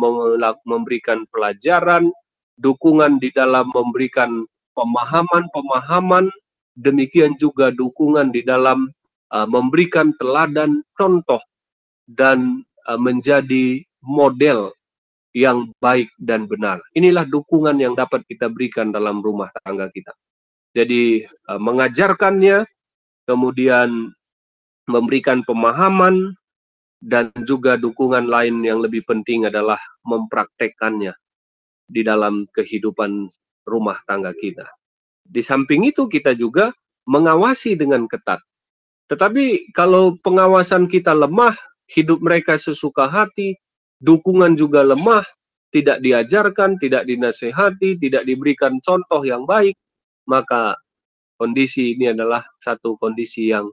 [0.64, 2.09] memberikan pelajaran,
[2.57, 6.33] dukungan di dalam memberikan pemahaman-pemahaman,
[6.80, 8.88] demikian juga dukungan di dalam
[9.30, 11.40] uh, memberikan teladan contoh
[12.09, 14.72] dan uh, menjadi model
[15.35, 16.79] yang baik dan benar.
[16.94, 20.14] Inilah dukungan yang dapat kita berikan dalam rumah tangga kita.
[20.75, 22.62] Jadi uh, mengajarkannya,
[23.27, 24.14] kemudian
[24.87, 26.38] memberikan pemahaman,
[27.05, 29.77] dan juga dukungan lain yang lebih penting adalah
[30.09, 31.12] mempraktekkannya
[31.85, 33.29] di dalam kehidupan
[33.68, 34.64] rumah tangga kita.
[35.25, 36.73] Di samping itu kita juga
[37.05, 38.40] mengawasi dengan ketat.
[39.12, 41.53] Tetapi kalau pengawasan kita lemah,
[41.92, 43.53] hidup mereka sesuka hati,
[44.05, 45.25] dukungan juga lemah,
[45.73, 49.75] tidak diajarkan, tidak dinasehati, tidak diberikan contoh yang baik,
[50.29, 50.77] maka
[51.40, 53.73] kondisi ini adalah satu kondisi yang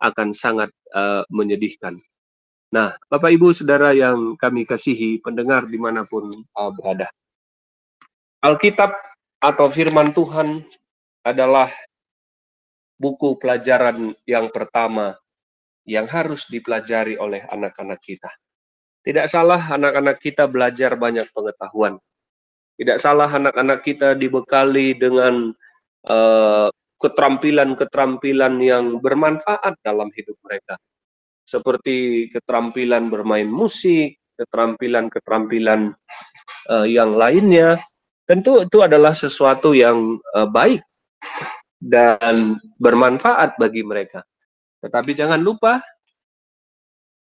[0.00, 1.96] akan sangat uh, menyedihkan.
[2.74, 7.06] Nah, Bapak Ibu Saudara yang kami kasihi, pendengar di mana pun uh, berada.
[8.42, 8.92] Alkitab
[9.40, 10.66] atau firman Tuhan
[11.22, 11.70] adalah
[12.98, 15.14] buku pelajaran yang pertama
[15.86, 18.28] yang harus dipelajari oleh anak-anak kita.
[19.06, 22.02] Tidak salah anak-anak kita belajar banyak pengetahuan.
[22.74, 25.54] Tidak salah anak-anak kita dibekali dengan
[26.10, 30.74] uh, keterampilan-keterampilan yang bermanfaat dalam hidup mereka
[31.46, 35.94] seperti keterampilan bermain musik, keterampilan-keterampilan
[36.68, 37.78] uh, yang lainnya,
[38.26, 40.82] tentu itu adalah sesuatu yang uh, baik
[41.78, 44.26] dan bermanfaat bagi mereka.
[44.82, 45.80] Tetapi jangan lupa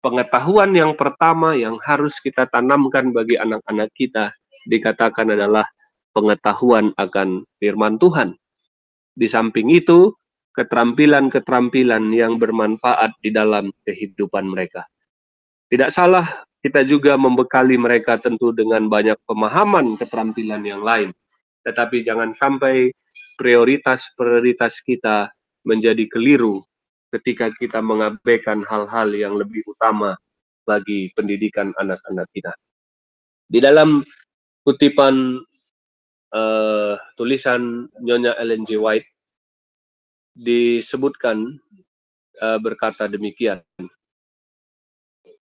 [0.04, 4.36] pengetahuan yang pertama yang harus kita tanamkan bagi anak-anak kita
[4.68, 5.64] dikatakan adalah
[6.12, 8.36] pengetahuan akan firman Tuhan.
[9.16, 10.12] Di samping itu,
[10.52, 14.84] keterampilan-keterampilan yang bermanfaat di dalam kehidupan mereka.
[15.72, 21.10] Tidak salah kita juga membekali mereka tentu dengan banyak pemahaman keterampilan yang lain.
[21.64, 22.92] Tetapi jangan sampai
[23.40, 25.32] prioritas-prioritas kita
[25.64, 26.62] menjadi keliru
[27.14, 30.18] ketika kita mengabaikan hal-hal yang lebih utama
[30.66, 32.52] bagi pendidikan anak-anak kita.
[33.46, 34.02] Di dalam
[34.66, 35.38] kutipan
[36.34, 38.80] uh, tulisan Nyonya Ellen G.
[38.80, 39.06] White,
[40.34, 41.60] disebutkan
[42.42, 43.62] uh, berkata demikian.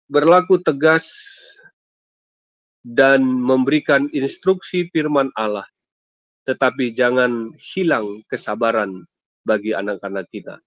[0.07, 1.09] Berlaku tegas
[2.87, 5.67] dan memberikan instruksi firman Allah
[6.47, 9.03] tetapi jangan hilang kesabaran
[9.43, 10.63] bagi anak-anak kita.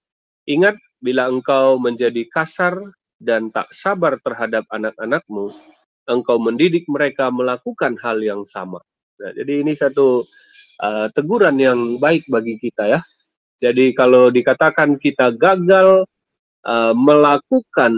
[0.49, 2.73] Ingat, bila engkau menjadi kasar
[3.21, 5.53] dan tak sabar terhadap anak-anakmu,
[6.09, 8.81] engkau mendidik mereka melakukan hal yang sama.
[9.21, 10.25] Nah, jadi ini satu
[10.81, 13.01] uh, teguran yang baik bagi kita ya.
[13.61, 16.07] Jadi kalau dikatakan kita gagal
[16.65, 17.93] uh, melakukan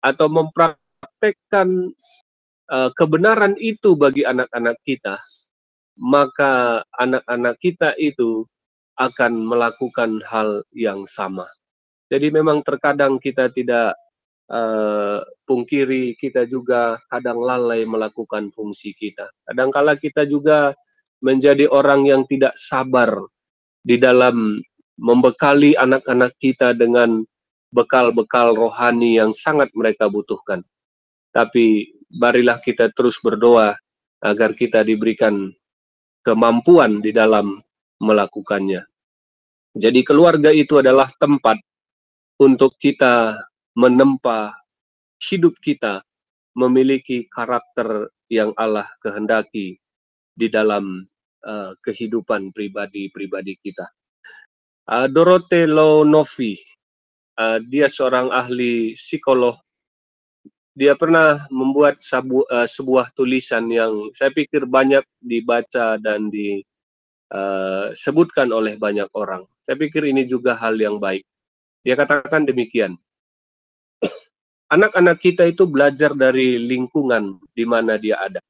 [0.00, 1.90] atau mempraktekkan
[2.72, 5.18] uh, kebenaran itu bagi anak-anak kita,
[5.98, 8.46] maka anak-anak kita itu
[8.96, 11.44] akan melakukan hal yang sama.
[12.06, 13.98] Jadi memang terkadang kita tidak
[14.50, 19.26] uh, pungkiri, kita juga kadang lalai melakukan fungsi kita.
[19.46, 20.74] Kadangkala kita juga
[21.22, 23.10] menjadi orang yang tidak sabar
[23.82, 24.60] di dalam
[24.96, 27.26] membekali anak-anak kita dengan
[27.74, 30.62] bekal-bekal rohani yang sangat mereka butuhkan.
[31.34, 33.76] Tapi marilah kita terus berdoa
[34.24, 35.52] agar kita diberikan
[36.24, 37.60] kemampuan di dalam
[38.00, 38.82] melakukannya.
[39.76, 41.60] Jadi keluarga itu adalah tempat
[42.36, 43.36] untuk kita
[43.76, 44.52] menempa
[45.20, 46.04] hidup kita
[46.56, 49.76] memiliki karakter yang Allah kehendaki
[50.36, 51.04] di dalam
[51.44, 53.88] uh, kehidupan pribadi-pribadi kita.
[54.86, 56.56] Uh, Dorote Lonovi,
[57.40, 59.56] uh, dia seorang ahli psikolog
[60.76, 66.28] dia pernah membuat sabu, uh, sebuah tulisan yang saya pikir banyak dibaca dan
[67.32, 69.48] disebutkan oleh banyak orang.
[69.64, 71.24] Saya pikir ini juga hal yang baik.
[71.86, 72.98] Dia katakan demikian.
[74.74, 78.42] Anak-anak kita itu belajar dari lingkungan di mana dia ada.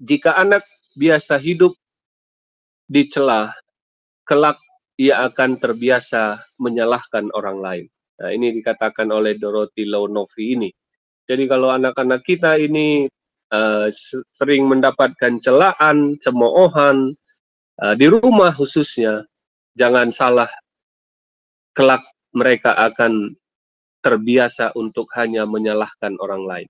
[0.00, 0.64] Jika anak
[0.96, 1.76] biasa hidup
[2.88, 3.52] di celah,
[4.24, 4.56] kelak
[4.96, 7.86] ia akan terbiasa menyalahkan orang lain.
[8.16, 10.70] Nah, ini dikatakan oleh Dorothy Lonovi ini.
[11.28, 13.04] Jadi kalau anak-anak kita ini
[13.52, 13.92] uh,
[14.32, 17.12] sering mendapatkan celaan, cemoohan
[17.84, 19.28] uh, di rumah khususnya,
[19.76, 20.48] jangan salah
[21.76, 22.00] kelak
[22.34, 23.34] mereka akan
[24.00, 26.68] terbiasa untuk hanya menyalahkan orang lain.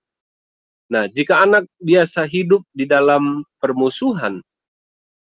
[0.91, 4.43] Nah, jika anak biasa hidup di dalam permusuhan,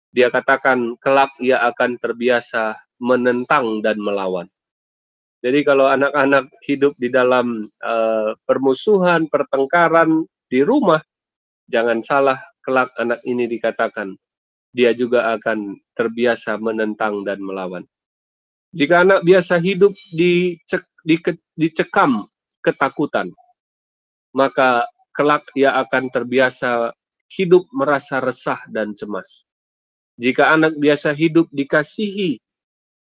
[0.09, 4.49] dia katakan kelak ia akan terbiasa menentang dan melawan.
[5.43, 11.03] Jadi kalau anak-anak hidup di dalam uh, permusuhan, pertengkaran di rumah,
[11.67, 14.15] jangan salah kelak anak ini dikatakan
[14.73, 17.85] dia juga akan terbiasa menentang dan melawan.
[18.73, 20.57] Jika anak biasa hidup di
[21.53, 22.25] dicekam
[22.65, 23.29] ketakutan,
[24.33, 26.89] maka kelak ia akan terbiasa
[27.37, 29.45] hidup merasa resah dan cemas.
[30.17, 32.41] Jika anak biasa hidup dikasihi,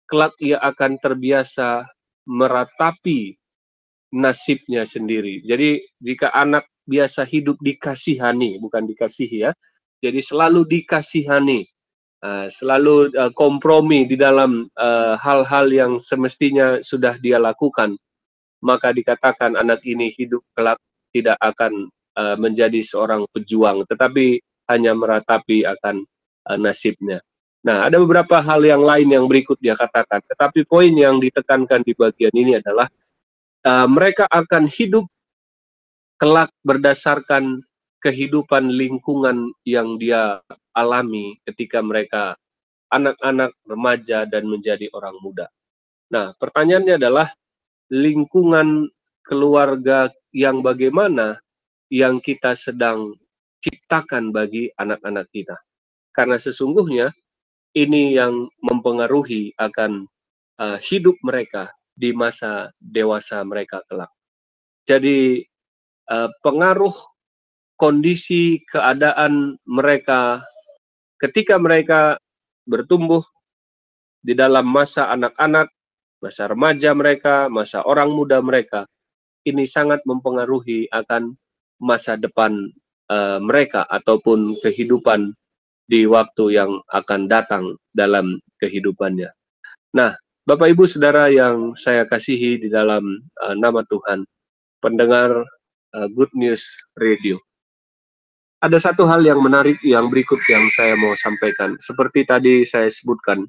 [0.09, 1.89] kelak ia akan terbiasa
[2.29, 3.37] meratapi
[4.13, 5.41] nasibnya sendiri.
[5.45, 9.57] Jadi jika anak biasa hidup dikasihani, bukan dikasihi ya.
[10.05, 11.65] Jadi selalu dikasihani,
[12.23, 17.99] uh, selalu uh, kompromi di dalam eh, hal-hal uh, yang semestinya sudah dia lakukan,
[18.63, 20.79] maka dikatakan anak ini hidup kelak
[21.13, 26.07] tidak akan uh, menjadi seorang pejuang, tetapi hanya meratapi akan
[26.49, 27.21] uh, nasibnya.
[27.63, 30.19] Nah, ada beberapa hal yang lain yang berikut dia katakan.
[30.27, 32.91] Tetapi poin yang ditekankan di bagian ini adalah
[33.63, 35.07] uh, mereka akan hidup
[36.19, 37.63] kelak berdasarkan
[38.03, 40.43] kehidupan lingkungan yang dia
[40.75, 42.35] alami ketika mereka
[42.93, 45.49] anak-anak, remaja, dan menjadi orang muda.
[46.13, 47.33] Nah, pertanyaannya adalah
[47.89, 48.93] lingkungan
[49.25, 51.41] keluarga yang bagaimana
[51.89, 53.17] yang kita sedang
[53.65, 55.57] ciptakan bagi anak-anak kita.
[56.13, 57.15] Karena sesungguhnya
[57.73, 60.05] ini yang mempengaruhi akan
[60.61, 64.13] uh, hidup mereka di masa dewasa mereka kelak.
[64.85, 65.45] Jadi
[66.11, 66.93] uh, pengaruh
[67.83, 70.47] kondisi keadaan mereka
[71.19, 72.15] ketika mereka
[72.63, 73.27] bertumbuh
[74.23, 75.67] di dalam masa anak-anak,
[76.23, 78.87] masa remaja mereka, masa orang muda mereka,
[79.43, 81.35] ini sangat mempengaruhi akan
[81.83, 82.71] masa depan
[83.11, 85.35] uh, mereka ataupun kehidupan
[85.91, 89.35] di waktu yang akan datang dalam kehidupannya.
[89.91, 90.15] Nah,
[90.47, 93.03] Bapak Ibu Saudara yang saya kasihi di dalam
[93.43, 94.23] uh, nama Tuhan,
[94.79, 95.43] pendengar
[95.99, 96.63] uh, Good News
[96.95, 97.43] Radio.
[98.63, 101.75] Ada satu hal yang menarik yang berikut yang saya mau sampaikan.
[101.83, 103.43] Seperti tadi saya sebutkan,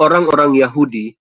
[0.00, 1.12] orang-orang Yahudi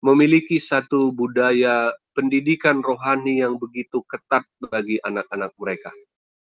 [0.00, 5.92] memiliki satu budaya pendidikan rohani yang begitu ketat bagi anak-anak mereka.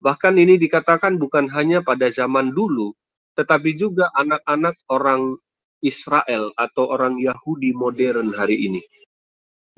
[0.07, 2.95] Bahkan ini dikatakan bukan hanya pada zaman dulu,
[3.35, 5.35] tetapi juga anak-anak orang
[5.83, 8.83] Israel atau orang Yahudi modern hari ini.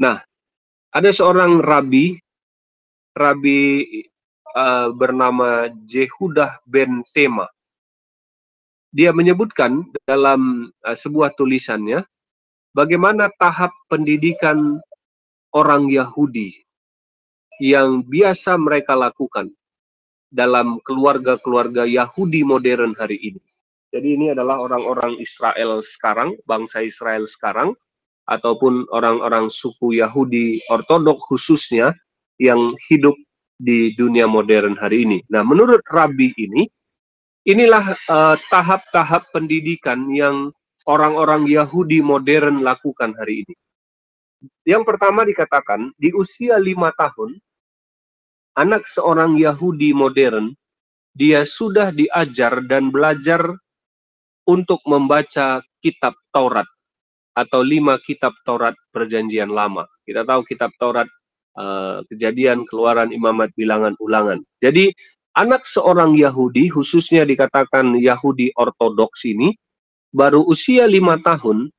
[0.05, 0.21] Nah,
[0.93, 2.21] ada seorang rabi,
[3.17, 3.89] rabi
[4.57, 7.47] uh, bernama Jehudah ben Tema.
[8.95, 12.07] dia menyebutkan dalam uh, sebuah tulisannya
[12.79, 14.79] bagaimana tahap pendidikan
[15.55, 16.63] orang Yahudi
[17.63, 19.51] yang biasa mereka lakukan
[20.31, 23.43] dalam keluarga-keluarga Yahudi modern hari ini.
[23.95, 27.79] Jadi ini adalah orang-orang Israel sekarang, bangsa Israel sekarang,
[28.27, 31.95] ataupun orang-orang suku Yahudi ortodok khususnya
[32.43, 33.15] yang hidup
[33.59, 35.19] di dunia modern hari ini.
[35.31, 36.67] Nah, menurut Rabi ini,
[37.47, 40.51] inilah eh, tahap-tahap uh, pendidikan yang
[40.85, 43.55] orang-orang Yahudi modern lakukan hari ini.
[44.69, 47.41] Yang pertama dikatakan, di usia lima tahun,
[48.61, 50.53] anak seorang Yahudi modern,
[51.17, 53.41] dia sudah diajar dan belajar
[54.45, 56.69] untuk membaca kitab Taurat
[57.33, 59.89] atau lima kitab Taurat perjanjian lama.
[60.05, 61.09] Kita tahu kitab Taurat
[61.59, 64.43] uh, kejadian, keluaran, imamat, bilangan, ulangan.
[64.63, 64.95] Jadi
[65.35, 69.55] anak seorang Yahudi, khususnya dikatakan Yahudi ortodoks ini,
[70.15, 71.71] baru usia lima tahun,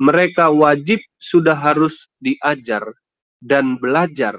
[0.00, 2.82] mereka wajib sudah harus diajar
[3.38, 4.34] dan belajar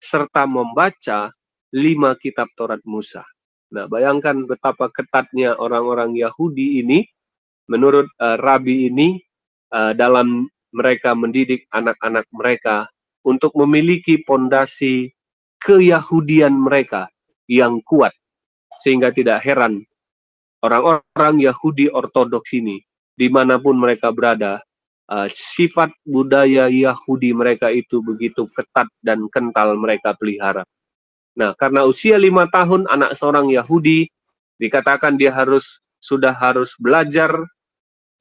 [0.00, 1.34] serta membaca
[1.74, 3.26] lima kitab Taurat Musa.
[3.74, 7.02] Nah, bayangkan betapa ketatnya orang-orang Yahudi ini
[7.66, 9.18] menurut uh, rabi ini
[9.74, 12.86] uh, dalam mereka mendidik anak-anak mereka
[13.24, 15.10] untuk memiliki pondasi
[15.64, 17.08] keyahudian mereka
[17.48, 18.12] yang kuat
[18.84, 19.84] sehingga tidak heran
[20.64, 22.80] orang-orang Yahudi ortodoks ini
[23.14, 24.64] di mana pun mereka berada
[25.12, 30.64] uh, sifat budaya Yahudi mereka itu begitu ketat dan kental mereka pelihara.
[31.34, 34.06] Nah, karena usia lima tahun anak seorang Yahudi
[34.58, 37.32] dikatakan dia harus sudah harus belajar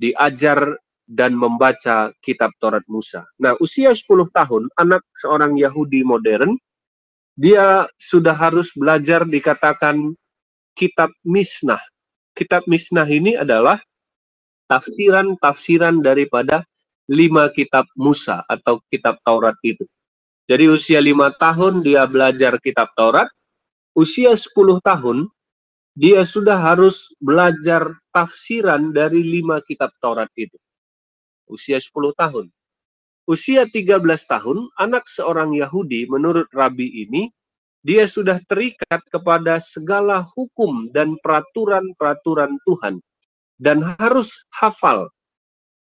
[0.02, 0.78] diajar
[1.08, 3.28] dan membaca kitab Taurat Musa.
[3.40, 6.56] Nah, usia 10 tahun, anak seorang Yahudi modern,
[7.36, 10.14] dia sudah harus belajar dikatakan
[10.78, 11.82] kitab Misnah.
[12.34, 13.82] Kitab Misnah ini adalah
[14.72, 16.66] tafsiran-tafsiran daripada
[17.12, 19.84] lima kitab Musa atau kitab Taurat itu.
[20.48, 23.28] Jadi usia lima tahun dia belajar kitab Taurat,
[23.96, 25.28] usia 10 tahun
[25.94, 30.58] dia sudah harus belajar tafsiran dari lima kitab Taurat itu.
[31.48, 32.48] Usia 10 tahun.
[33.24, 37.32] Usia 13 tahun, anak seorang Yahudi menurut Rabi ini,
[37.84, 43.00] dia sudah terikat kepada segala hukum dan peraturan-peraturan Tuhan.
[43.60, 45.08] Dan harus hafal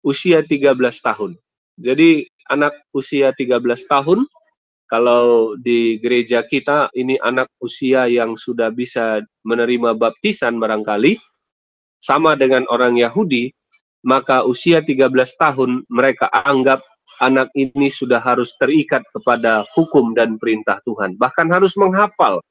[0.03, 1.35] usia 13 tahun.
[1.79, 3.59] Jadi anak usia 13
[3.89, 4.27] tahun
[4.91, 11.17] kalau di gereja kita ini anak usia yang sudah bisa menerima baptisan barangkali
[12.03, 13.49] sama dengan orang Yahudi,
[14.03, 16.83] maka usia 13 tahun mereka anggap
[17.23, 21.15] anak ini sudah harus terikat kepada hukum dan perintah Tuhan.
[21.15, 22.43] Bahkan harus menghafal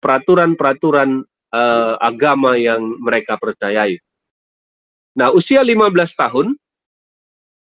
[0.00, 3.98] peraturan-peraturan uh, agama yang mereka percayai.
[5.18, 6.54] Nah, usia 15 tahun,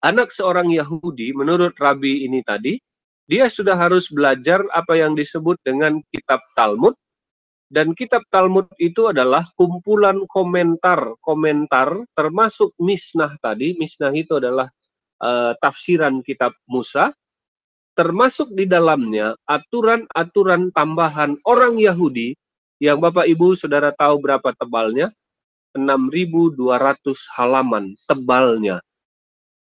[0.02, 2.82] anak seorang Yahudi menurut Rabi ini tadi,
[3.30, 6.98] dia sudah harus belajar apa yang disebut dengan kitab Talmud
[7.74, 13.74] dan kitab Talmud itu adalah kumpulan komentar-komentar termasuk Misnah tadi.
[13.82, 14.70] Misnah itu adalah
[15.18, 17.10] uh, tafsiran kitab Musa
[17.98, 22.38] termasuk di dalamnya aturan-aturan tambahan orang Yahudi
[22.78, 25.10] yang Bapak Ibu Saudara tahu berapa tebalnya?
[25.74, 26.78] 6200
[27.34, 28.78] halaman tebalnya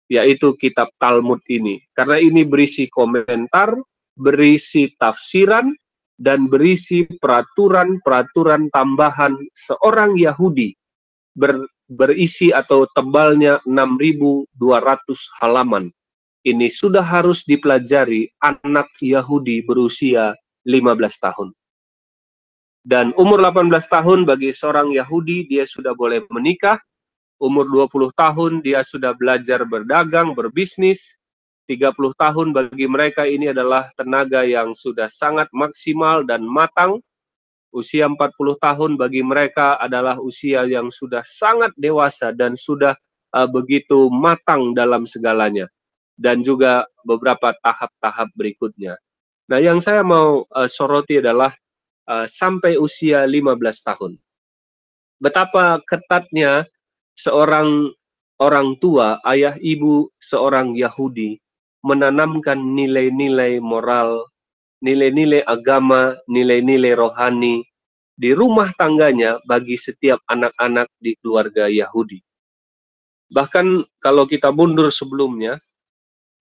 [0.07, 1.83] yaitu kitab Talmud ini.
[1.91, 3.75] Karena ini berisi komentar,
[4.15, 5.75] berisi tafsiran,
[6.19, 10.75] dan berisi peraturan-peraturan tambahan seorang Yahudi
[11.39, 14.51] ber, berisi atau tebalnya 6.200
[15.41, 15.89] halaman.
[16.43, 20.35] Ini sudah harus dipelajari anak Yahudi berusia
[20.67, 21.49] 15 tahun.
[22.83, 26.81] Dan umur 18 tahun bagi seorang Yahudi dia sudah boleh menikah
[27.39, 30.99] umur 20 tahun dia sudah belajar berdagang, berbisnis.
[31.69, 37.05] 30 tahun bagi mereka ini adalah tenaga yang sudah sangat maksimal dan matang.
[37.69, 38.17] Usia 40
[38.57, 42.97] tahun bagi mereka adalah usia yang sudah sangat dewasa dan sudah
[43.37, 45.69] uh, begitu matang dalam segalanya.
[46.17, 48.97] Dan juga beberapa tahap-tahap berikutnya.
[49.53, 51.53] Nah, yang saya mau uh, soroti adalah
[52.09, 54.17] uh, sampai usia 15 tahun.
[55.21, 56.65] Betapa ketatnya
[57.13, 57.93] seorang
[58.41, 61.37] orang tua, ayah ibu seorang Yahudi
[61.89, 64.29] menanamkan nilai-nilai moral,
[64.85, 67.65] nilai-nilai agama, nilai-nilai rohani
[68.19, 72.21] di rumah tangganya bagi setiap anak-anak di keluarga Yahudi.
[73.33, 75.57] Bahkan kalau kita mundur sebelumnya,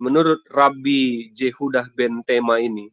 [0.03, 2.91] menurut Rabbi Jehudah ben Tema ini,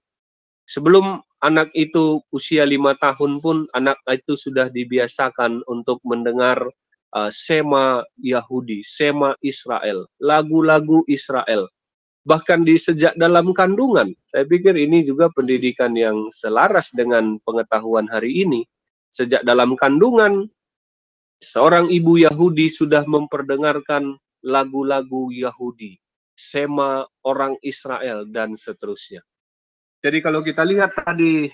[0.70, 6.60] sebelum anak itu usia lima tahun pun anak itu sudah dibiasakan untuk mendengar
[7.14, 11.70] uh, sema Yahudi, sema Israel, lagu-lagu Israel.
[12.24, 18.48] Bahkan di sejak dalam kandungan, saya pikir ini juga pendidikan yang selaras dengan pengetahuan hari
[18.48, 18.64] ini.
[19.12, 20.48] Sejak dalam kandungan,
[21.44, 26.00] seorang ibu Yahudi sudah memperdengarkan lagu-lagu Yahudi,
[26.32, 29.20] sema orang Israel, dan seterusnya.
[30.00, 31.48] Jadi kalau kita lihat tadi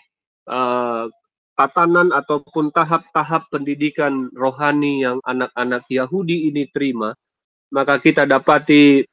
[0.50, 1.10] uh,
[1.58, 7.14] tatanan ataupun tahap-tahap pendidikan rohani yang anak-anak Yahudi ini terima,
[7.74, 9.06] maka kita dapati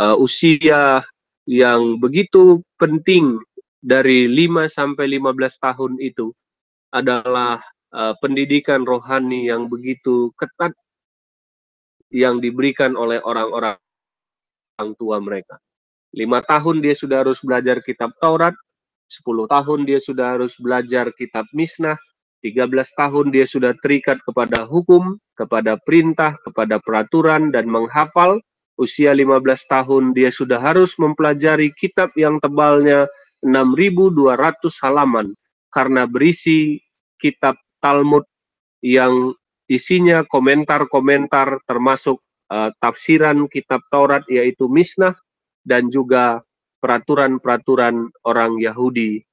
[0.00, 1.04] uh, usia
[1.44, 3.38] yang begitu penting
[3.84, 6.32] dari 5 sampai 15 tahun itu
[6.94, 7.60] adalah
[7.92, 10.72] uh, pendidikan rohani yang begitu ketat
[12.14, 13.76] yang diberikan oleh orang-orang
[14.98, 15.58] tua mereka.
[16.14, 18.54] Lima tahun dia sudah harus belajar kitab Taurat,
[19.10, 21.98] 10 tahun dia sudah harus belajar kitab Misnah,
[22.46, 28.38] 13 tahun dia sudah terikat kepada hukum, kepada perintah, kepada peraturan dan menghafal.
[28.74, 33.06] Usia 15 tahun dia sudah harus mempelajari kitab yang tebalnya
[33.46, 34.34] 6200
[34.82, 35.30] halaman
[35.70, 36.82] karena berisi
[37.22, 38.26] kitab Talmud
[38.82, 39.36] yang
[39.70, 42.18] isinya komentar-komentar termasuk
[42.50, 45.14] uh, tafsiran kitab Taurat yaitu Misnah
[45.64, 46.44] dan juga
[46.84, 49.24] peraturan-peraturan orang Yahudi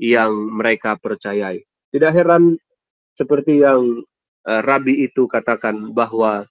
[0.00, 1.60] yang mereka percayai.
[1.92, 2.56] Tidak heran
[3.16, 4.00] seperti yang
[4.48, 6.48] uh, Rabi itu katakan bahwa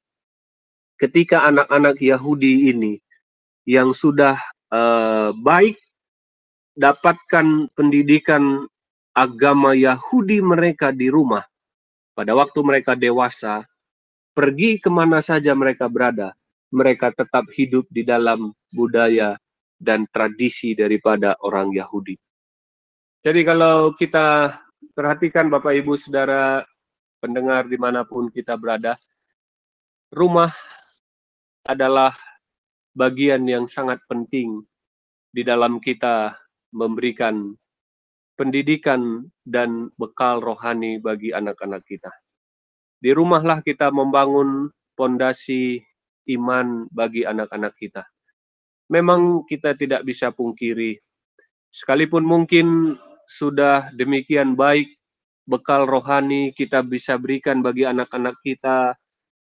[1.00, 2.94] ketika anak-anak Yahudi ini
[3.68, 4.40] yang sudah
[4.72, 5.80] uh, baik
[6.76, 8.68] dapatkan pendidikan
[9.16, 11.44] agama Yahudi mereka di rumah,
[12.12, 13.64] pada waktu mereka dewasa,
[14.36, 16.36] pergi ke mana saja mereka berada,
[16.72, 19.40] mereka tetap hidup di dalam budaya
[19.80, 22.20] dan tradisi daripada orang Yahudi.
[23.24, 24.60] Jadi kalau kita
[24.94, 26.62] perhatikan Bapak Ibu Saudara
[27.24, 29.00] pendengar di mana pun kita berada,
[30.14, 30.54] rumah
[31.66, 32.14] adalah
[32.94, 34.64] bagian yang sangat penting
[35.34, 36.38] di dalam kita
[36.72, 37.58] memberikan
[38.40, 42.12] pendidikan dan bekal rohani bagi anak-anak kita.
[43.02, 45.84] Di rumahlah kita membangun pondasi
[46.32, 48.06] iman bagi anak-anak kita
[48.90, 50.98] memang kita tidak bisa pungkiri.
[51.74, 54.96] Sekalipun mungkin sudah demikian baik
[55.50, 58.94] bekal rohani kita bisa berikan bagi anak-anak kita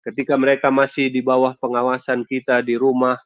[0.07, 3.18] ketika mereka masih di bawah pengawasan kita di rumah.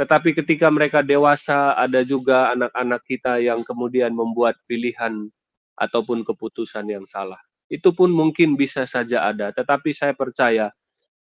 [0.00, 5.28] Tetapi ketika mereka dewasa, ada juga anak-anak kita yang kemudian membuat pilihan
[5.76, 7.40] ataupun keputusan yang salah.
[7.68, 10.72] Itu pun mungkin bisa saja ada, tetapi saya percaya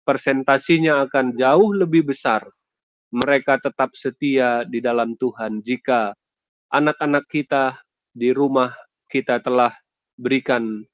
[0.09, 2.48] persentasinya akan jauh lebih besar
[3.12, 6.12] mereka tetap setia di dalam Tuhan jika
[6.72, 7.80] anak-anak kita
[8.12, 8.72] di rumah
[9.09, 9.72] kita telah
[10.20, 10.84] berikan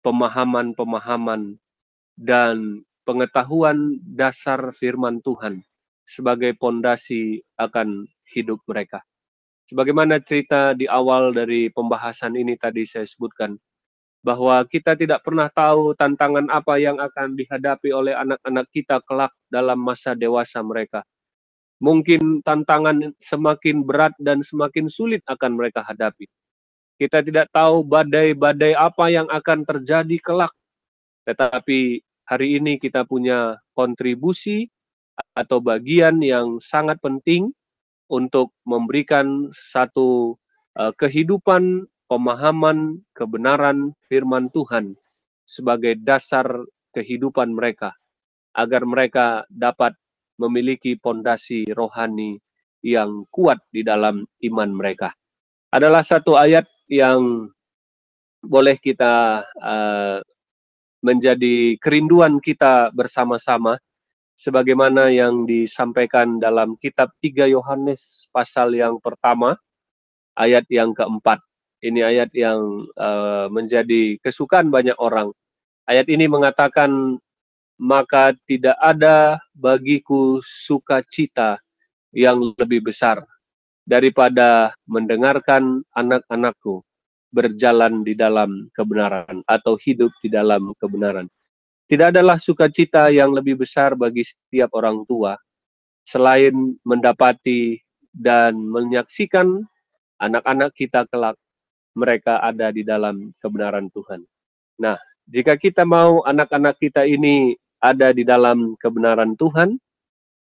[0.00, 1.60] pemahaman-pemahaman
[2.16, 5.64] dan pengetahuan dasar firman Tuhan
[6.04, 8.04] sebagai pondasi akan
[8.36, 9.00] hidup mereka.
[9.72, 13.56] Sebagaimana cerita di awal dari pembahasan ini tadi saya sebutkan,
[14.20, 19.80] bahwa kita tidak pernah tahu tantangan apa yang akan dihadapi oleh anak-anak kita kelak dalam
[19.80, 21.00] masa dewasa mereka
[21.78, 26.26] mungkin tantangan semakin berat dan semakin sulit akan mereka hadapi.
[26.98, 30.50] Kita tidak tahu badai-badai apa yang akan terjadi kelak.
[31.22, 34.68] Tetapi hari ini kita punya kontribusi
[35.32, 37.50] atau bagian yang sangat penting
[38.12, 40.36] untuk memberikan satu
[40.76, 44.92] uh, kehidupan, pemahaman, kebenaran firman Tuhan
[45.48, 46.44] sebagai dasar
[46.92, 47.96] kehidupan mereka
[48.52, 49.96] agar mereka dapat
[50.36, 52.36] memiliki pondasi rohani
[52.84, 55.16] yang kuat di dalam iman mereka.
[55.72, 57.50] Adalah satu ayat yang
[58.44, 60.22] boleh kita uh,
[61.04, 63.78] menjadi kerinduan kita bersama-sama
[64.38, 69.58] sebagaimana yang disampaikan dalam kitab 3 Yohanes pasal yang pertama
[70.38, 71.42] ayat yang keempat.
[71.78, 75.30] Ini ayat yang uh, menjadi kesukaan banyak orang.
[75.86, 77.18] Ayat ini mengatakan
[77.78, 81.62] maka tidak ada bagiku sukacita
[82.10, 83.22] yang lebih besar
[83.86, 86.82] daripada mendengarkan anak-anakku
[87.28, 91.28] berjalan di dalam kebenaran atau hidup di dalam kebenaran.
[91.88, 95.36] Tidak adalah sukacita yang lebih besar bagi setiap orang tua
[96.04, 97.80] selain mendapati
[98.12, 99.64] dan menyaksikan
[100.20, 101.36] anak-anak kita kelak
[101.96, 104.24] mereka ada di dalam kebenaran Tuhan.
[104.80, 104.96] Nah,
[105.28, 109.76] jika kita mau anak-anak kita ini ada di dalam kebenaran Tuhan,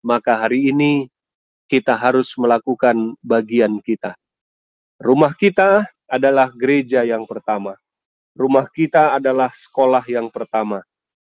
[0.05, 1.09] maka hari ini
[1.70, 4.17] kita harus melakukan bagian kita.
[4.99, 7.78] Rumah kita adalah gereja yang pertama.
[8.36, 10.82] Rumah kita adalah sekolah yang pertama.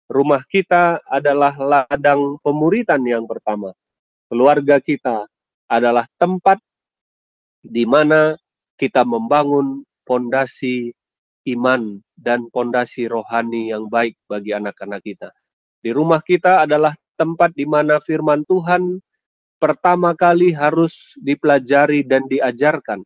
[0.09, 3.77] rumah kita adalah ladang pemuritan yang pertama.
[4.25, 5.29] Keluarga kita
[5.69, 6.57] adalah tempat
[7.61, 8.33] di mana
[8.73, 10.89] kita membangun pondasi
[11.53, 15.29] iman dan pondasi rohani yang baik bagi anak-anak kita.
[15.79, 18.97] Di rumah kita adalah tempat di mana firman Tuhan
[19.61, 23.05] pertama kali harus dipelajari dan diajarkan.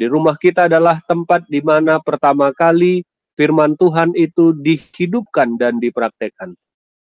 [0.00, 3.04] Di rumah kita adalah tempat di mana pertama kali
[3.36, 6.56] firman Tuhan itu dihidupkan dan dipraktekkan.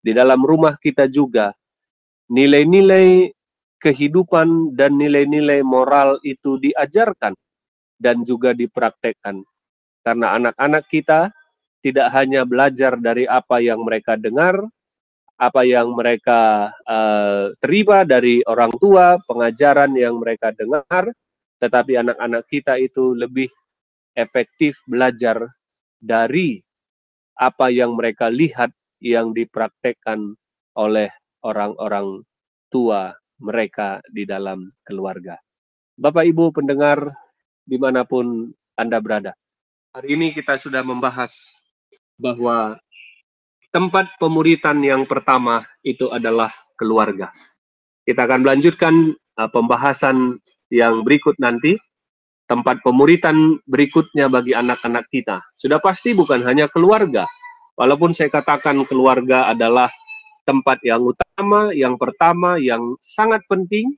[0.01, 1.53] Di dalam rumah kita juga
[2.33, 3.29] nilai-nilai
[3.77, 7.37] kehidupan dan nilai-nilai moral itu diajarkan
[8.01, 9.45] dan juga dipraktekkan.
[10.01, 11.29] Karena anak-anak kita
[11.85, 14.65] tidak hanya belajar dari apa yang mereka dengar,
[15.37, 21.13] apa yang mereka uh, terima dari orang tua, pengajaran yang mereka dengar,
[21.59, 23.51] tetapi anak-anak kita itu lebih
[24.15, 25.39] efektif belajar
[25.99, 26.63] dari
[27.39, 30.35] apa yang mereka lihat yang dipraktekkan
[30.75, 31.07] oleh
[31.43, 32.23] orang-orang
[32.67, 35.39] tua mereka di dalam keluarga.
[35.95, 37.07] Bapak Ibu pendengar
[37.63, 39.35] di mana pun Anda berada.
[39.95, 41.31] Hari ini kita sudah membahas
[42.19, 42.75] bahwa
[43.71, 47.31] tempat pemuritan yang pertama itu adalah keluarga.
[48.03, 50.39] Kita akan melanjutkan uh, pembahasan
[50.73, 51.77] yang berikut nanti.
[52.49, 55.37] Tempat pemuritan berikutnya bagi anak-anak kita.
[55.53, 57.29] Sudah pasti bukan hanya keluarga.
[57.77, 59.93] Walaupun saya katakan keluarga adalah
[60.49, 63.93] tempat yang utama, yang pertama, yang sangat penting,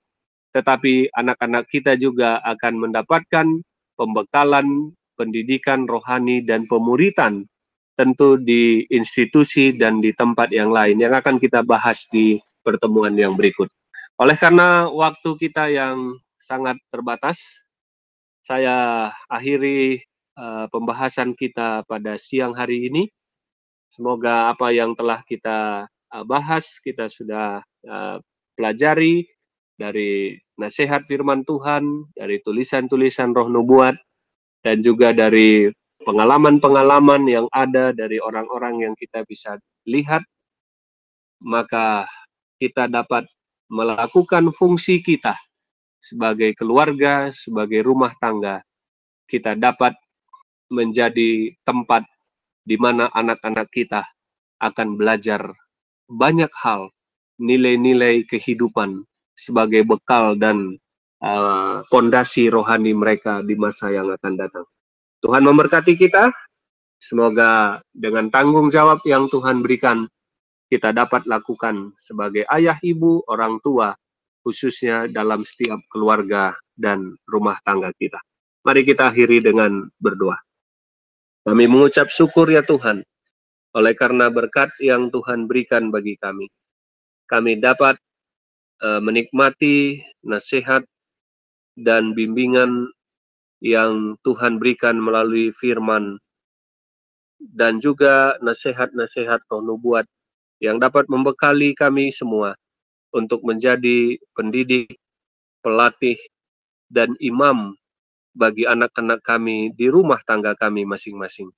[0.52, 3.48] tetapi anak-anak kita juga akan mendapatkan
[3.96, 7.48] pembekalan, pendidikan rohani, dan pemuritan
[7.96, 13.38] tentu di institusi dan di tempat yang lain yang akan kita bahas di pertemuan yang
[13.38, 13.72] berikut.
[14.20, 16.18] Oleh karena waktu kita yang
[16.52, 17.39] sangat terbatas,
[18.43, 20.04] saya akhiri
[20.36, 23.08] uh, pembahasan kita pada siang hari ini.
[23.88, 28.20] Semoga apa yang telah kita uh, bahas, kita sudah uh,
[28.60, 29.24] pelajari
[29.80, 33.95] dari nasihat firman Tuhan, dari tulisan-tulisan roh nubuat,
[34.68, 35.72] dan juga dari
[36.04, 39.56] pengalaman-pengalaman yang ada dari orang-orang yang kita bisa
[39.88, 40.22] lihat,
[41.39, 42.12] maka
[42.60, 43.24] kita dapat
[43.72, 45.34] melakukan fungsi kita
[46.02, 48.66] sebagai keluarga, sebagai rumah tangga.
[49.30, 49.93] Kita dapat
[50.74, 52.04] menjadi tempat
[52.66, 54.02] di mana anak-anak kita
[54.58, 55.54] akan belajar
[56.10, 56.89] banyak hal,
[57.38, 59.06] nilai-nilai kehidupan
[59.38, 60.76] sebagai bekal dan
[61.88, 64.66] pondasi uh, rohani mereka di masa yang akan datang.
[65.22, 66.34] Tuhan memberkati kita.
[67.02, 70.06] Semoga dengan tanggung jawab yang Tuhan berikan,
[70.70, 73.97] kita dapat lakukan sebagai ayah, ibu, orang tua,
[74.42, 78.18] khususnya dalam setiap keluarga dan rumah tangga kita.
[78.62, 80.38] Mari kita akhiri dengan berdoa.
[81.42, 83.02] Kami mengucap syukur ya Tuhan,
[83.74, 86.46] oleh karena berkat yang Tuhan berikan bagi kami.
[87.26, 87.98] Kami dapat
[88.86, 90.86] uh, menikmati nasihat
[91.74, 92.94] dan bimbingan
[93.62, 96.22] yang Tuhan berikan melalui firman
[97.42, 100.06] dan juga nasihat-nasihat roh nubuat
[100.62, 102.54] yang dapat membekali kami semua
[103.12, 104.97] untuk menjadi pendidik,
[105.62, 106.18] pelatih,
[106.91, 107.76] dan imam
[108.36, 111.51] bagi anak-anak kami di rumah tangga kami masing-masing.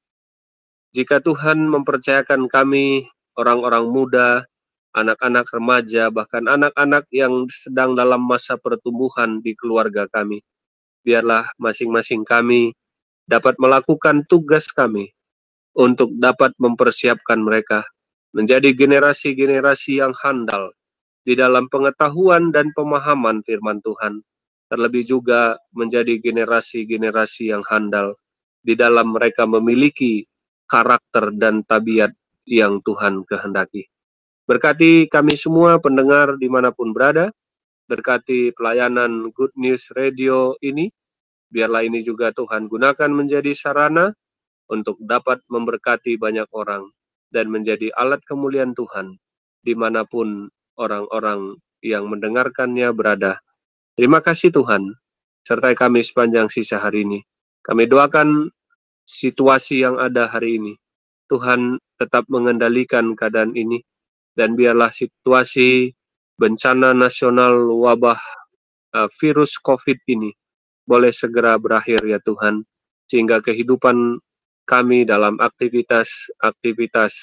[0.94, 4.46] Jika Tuhan mempercayakan kami orang-orang muda,
[4.94, 10.46] anak-anak remaja, bahkan anak-anak yang sedang dalam masa pertumbuhan di keluarga kami,
[11.02, 12.78] biarlah masing-masing kami
[13.26, 15.10] dapat melakukan tugas kami
[15.74, 17.82] untuk dapat mempersiapkan mereka
[18.38, 20.70] menjadi generasi-generasi yang handal
[21.24, 24.20] di dalam pengetahuan dan pemahaman firman Tuhan,
[24.68, 28.16] terlebih juga menjadi generasi-generasi yang handal
[28.64, 30.24] di dalam mereka memiliki
[30.68, 32.12] karakter dan tabiat
[32.48, 33.88] yang Tuhan kehendaki.
[34.44, 37.32] Berkati kami semua pendengar di mana pun berada,
[37.88, 40.92] berkati pelayanan Good News Radio ini.
[41.54, 44.10] Biarlah ini juga Tuhan gunakan menjadi sarana
[44.68, 46.90] untuk dapat memberkati banyak orang
[47.30, 49.16] dan menjadi alat kemuliaan Tuhan
[49.62, 50.50] di mana pun
[50.80, 53.40] orang-orang yang mendengarkannya berada.
[53.94, 54.96] Terima kasih Tuhan,
[55.46, 57.20] sertai kami sepanjang sisa hari ini.
[57.64, 58.50] Kami doakan
[59.06, 60.74] situasi yang ada hari ini.
[61.32, 63.80] Tuhan tetap mengendalikan keadaan ini
[64.36, 65.94] dan biarlah situasi
[66.42, 68.20] bencana nasional wabah
[68.98, 70.34] uh, virus COVID ini
[70.84, 72.66] boleh segera berakhir ya Tuhan,
[73.08, 74.20] sehingga kehidupan
[74.68, 77.16] kami dalam aktivitas-aktivitas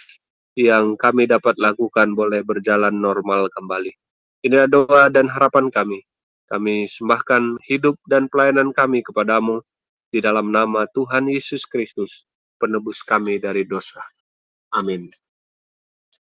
[0.59, 3.93] yang kami dapat lakukan boleh berjalan normal kembali.
[4.41, 6.03] Ini doa dan harapan kami.
[6.51, 9.63] Kami sembahkan hidup dan pelayanan kami kepadamu
[10.11, 12.27] di dalam nama Tuhan Yesus Kristus,
[12.59, 14.03] penebus kami dari dosa.
[14.75, 15.07] Amin.